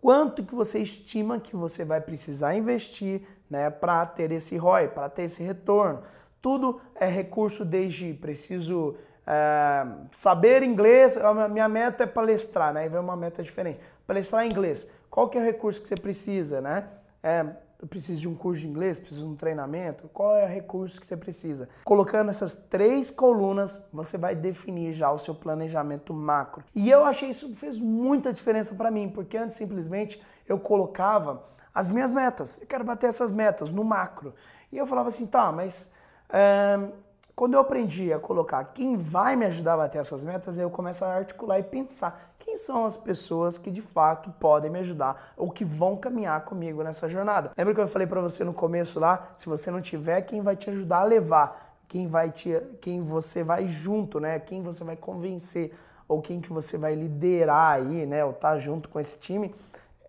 Quanto 0.04 0.44
que 0.44 0.54
você 0.54 0.80
estima 0.80 1.40
que 1.40 1.56
você 1.56 1.82
vai 1.82 1.98
precisar 1.98 2.54
investir 2.54 3.22
né, 3.48 3.70
para 3.70 4.04
ter 4.04 4.32
esse 4.32 4.54
ROI, 4.54 4.88
para 4.88 5.08
ter 5.08 5.22
esse 5.22 5.42
retorno. 5.42 6.02
Tudo 6.42 6.78
é 6.94 7.06
recurso 7.06 7.64
desde 7.64 8.12
preciso 8.12 8.96
é, 9.26 9.86
saber 10.12 10.62
inglês, 10.62 11.16
a 11.16 11.48
minha 11.48 11.70
meta 11.70 12.04
é 12.04 12.06
palestrar, 12.06 12.74
né? 12.74 12.84
E 12.84 12.88
vem 12.90 13.00
uma 13.00 13.16
meta 13.16 13.42
diferente. 13.42 13.80
Palestrar 14.06 14.44
em 14.44 14.50
inglês. 14.50 14.90
Qual 15.08 15.26
que 15.30 15.38
é 15.38 15.40
o 15.40 15.44
recurso 15.44 15.80
que 15.80 15.88
você 15.88 15.96
precisa, 15.96 16.60
né? 16.60 16.86
É, 17.22 17.46
eu 17.85 17.88
preciso 17.88 18.18
de 18.18 18.27
um 18.27 18.35
curso 18.35 18.62
de 18.62 18.66
inglês, 18.66 18.99
preciso 18.99 19.20
de 19.20 19.29
um 19.29 19.37
treinamento. 19.37 20.09
Qual 20.09 20.35
é 20.38 20.47
o 20.47 20.49
recurso 20.49 20.99
que 20.99 21.07
você 21.07 21.18
precisa? 21.18 21.68
Colocando 21.85 22.31
essas 22.31 22.55
três 22.55 23.11
colunas, 23.11 23.79
você 23.92 24.16
vai 24.16 24.35
definir 24.35 24.92
já 24.92 25.12
o 25.12 25.18
seu 25.18 25.35
planejamento 25.35 26.14
macro. 26.14 26.64
E 26.75 26.90
eu 26.90 27.05
achei 27.05 27.29
isso 27.29 27.55
fez 27.57 27.79
muita 27.79 28.33
diferença 28.33 28.75
para 28.75 28.90
mim, 28.90 29.11
porque 29.11 29.37
antes 29.37 29.59
simplesmente 29.59 30.18
eu 30.49 30.59
colocava 30.59 31.44
as 31.75 31.90
minhas 31.90 32.14
metas. 32.14 32.59
Eu 32.59 32.66
quero 32.66 32.85
bater 32.85 33.09
essas 33.11 33.31
metas 33.31 33.68
no 33.68 33.85
macro. 33.85 34.35
E 34.73 34.79
eu 34.79 34.87
falava 34.87 35.11
assim, 35.11 35.27
tá, 35.27 35.53
mas 35.53 35.92
é, 36.31 36.88
Quando 37.37 37.55
eu 37.55 37.61
aprendi 37.61 38.12
a 38.12 38.18
colocar 38.18 38.62
quem 38.62 38.97
vai 38.97 39.35
me 39.35 39.44
ajudar 39.47 39.75
a 39.75 39.79
bater 39.79 39.99
essas 39.99 40.23
metas, 40.23 40.57
eu 40.57 40.70
começo 40.70 41.05
a 41.05 41.09
articular 41.09 41.59
e 41.59 41.64
pensar 41.64 42.33
quem 42.38 42.57
são 42.57 42.85
as 42.85 42.97
pessoas 42.97 43.59
que 43.59 43.73
de 43.73 43.83
fato 43.83 44.31
podem 44.38 44.70
me 44.70 44.79
ajudar 44.79 45.33
ou 45.37 45.51
que 45.51 45.64
vão 45.64 45.97
caminhar 45.97 46.44
comigo 46.44 46.85
nessa 46.85 47.09
jornada. 47.09 47.51
Lembra 47.59 47.75
que 47.75 47.81
eu 47.81 47.88
falei 47.88 48.07
para 48.07 48.20
você 48.20 48.44
no 48.44 48.55
começo 48.55 49.01
lá, 49.01 49.33
se 49.37 49.47
você 49.47 49.68
não 49.68 49.83
tiver, 49.83 50.23
quem 50.23 50.42
vai 50.42 50.55
te 50.55 50.70
ajudar 50.70 51.01
a 51.01 51.05
levar, 51.05 51.77
quem 51.88 52.07
vai 52.07 52.31
te, 52.31 52.57
quem 52.81 53.03
você 53.03 53.42
vai 53.42 53.66
junto, 53.66 54.20
né? 54.20 54.38
Quem 54.38 54.62
você 54.62 54.85
vai 54.85 54.97
convencer 54.97 55.77
ou 56.07 56.23
quem 56.23 56.40
que 56.40 56.53
você 56.53 56.79
vai 56.79 56.94
liderar 56.94 57.73
aí, 57.73 58.07
né? 58.07 58.25
Ou 58.25 58.33
tá 58.33 58.57
junto 58.59 58.88
com 58.88 59.01
esse 59.01 59.18
time 59.18 59.53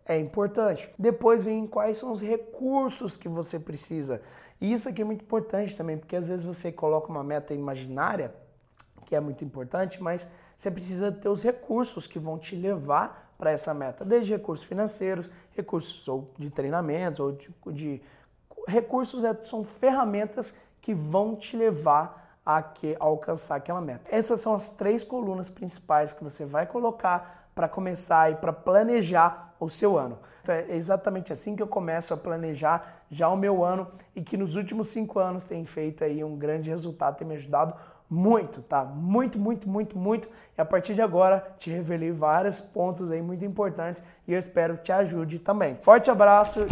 é 0.05 0.17
importante. 0.17 0.89
Depois 0.99 1.43
vem 1.43 1.65
quais 1.65 1.97
são 1.97 2.11
os 2.11 2.21
recursos 2.21 3.17
que 3.17 3.27
você 3.27 3.59
precisa. 3.59 4.21
E 4.59 4.71
isso 4.71 4.87
aqui 4.87 5.01
é 5.01 5.05
muito 5.05 5.23
importante 5.23 5.75
também, 5.75 5.97
porque 5.97 6.15
às 6.15 6.27
vezes 6.27 6.45
você 6.45 6.71
coloca 6.71 7.09
uma 7.09 7.23
meta 7.23 7.53
imaginária, 7.53 8.33
que 9.05 9.15
é 9.15 9.19
muito 9.19 9.43
importante, 9.43 10.01
mas 10.01 10.27
você 10.55 10.71
precisa 10.71 11.11
ter 11.11 11.29
os 11.29 11.43
recursos 11.43 12.07
que 12.07 12.17
vão 12.17 12.37
te 12.37 12.55
levar 12.55 13.33
para 13.37 13.51
essa 13.51 13.73
meta, 13.73 14.05
desde 14.05 14.31
recursos 14.31 14.65
financeiros, 14.65 15.29
recursos 15.51 16.07
ou 16.07 16.31
de 16.37 16.49
treinamentos, 16.49 17.19
ou 17.19 17.33
de, 17.33 17.53
de 17.67 18.01
recursos 18.67 19.23
é, 19.23 19.33
são 19.43 19.63
ferramentas 19.63 20.55
que 20.81 20.93
vão 20.93 21.35
te 21.35 21.57
levar 21.57 22.39
a, 22.45 22.61
que, 22.61 22.95
a 22.99 23.03
alcançar 23.03 23.55
aquela 23.55 23.81
meta. 23.81 24.03
Essas 24.09 24.39
são 24.39 24.53
as 24.53 24.69
três 24.69 25.03
colunas 25.03 25.49
principais 25.49 26.13
que 26.13 26.23
você 26.23 26.45
vai 26.45 26.65
colocar 26.65 27.44
para 27.55 27.69
começar 27.69 28.31
e 28.31 28.35
para 28.35 28.51
planejar 28.51 29.55
o 29.59 29.69
seu 29.69 29.97
ano. 29.97 30.19
Então 30.43 30.53
é 30.53 30.75
exatamente 30.75 31.33
assim 31.33 31.55
que 31.55 31.63
eu 31.63 31.67
começo 31.67 32.13
a 32.13 32.17
planejar 32.17 33.05
já 33.09 33.29
o 33.29 33.37
meu 33.37 33.63
ano 33.63 33.87
e 34.15 34.21
que 34.21 34.37
nos 34.37 34.55
últimos 34.55 34.89
cinco 34.89 35.17
anos 35.17 35.45
tem 35.45 35.65
feito 35.65 36.03
aí 36.03 36.23
um 36.23 36.35
grande 36.35 36.69
resultado, 36.69 37.17
tem 37.17 37.27
me 37.27 37.35
ajudado 37.35 37.73
muito, 38.07 38.61
tá? 38.61 38.83
Muito, 38.83 39.39
muito, 39.39 39.67
muito, 39.67 39.97
muito. 39.97 40.29
E 40.55 40.61
a 40.61 40.65
partir 40.65 40.93
de 40.93 41.01
agora 41.01 41.55
te 41.57 41.71
revelei 41.71 42.11
vários 42.11 42.61
pontos 42.61 43.09
aí 43.09 43.21
muito 43.21 43.43
importantes 43.43 44.03
e 44.27 44.33
eu 44.33 44.37
espero 44.37 44.77
que 44.77 44.83
te 44.83 44.91
ajude 44.91 45.39
também. 45.39 45.77
Forte 45.81 46.11
abraço. 46.11 46.67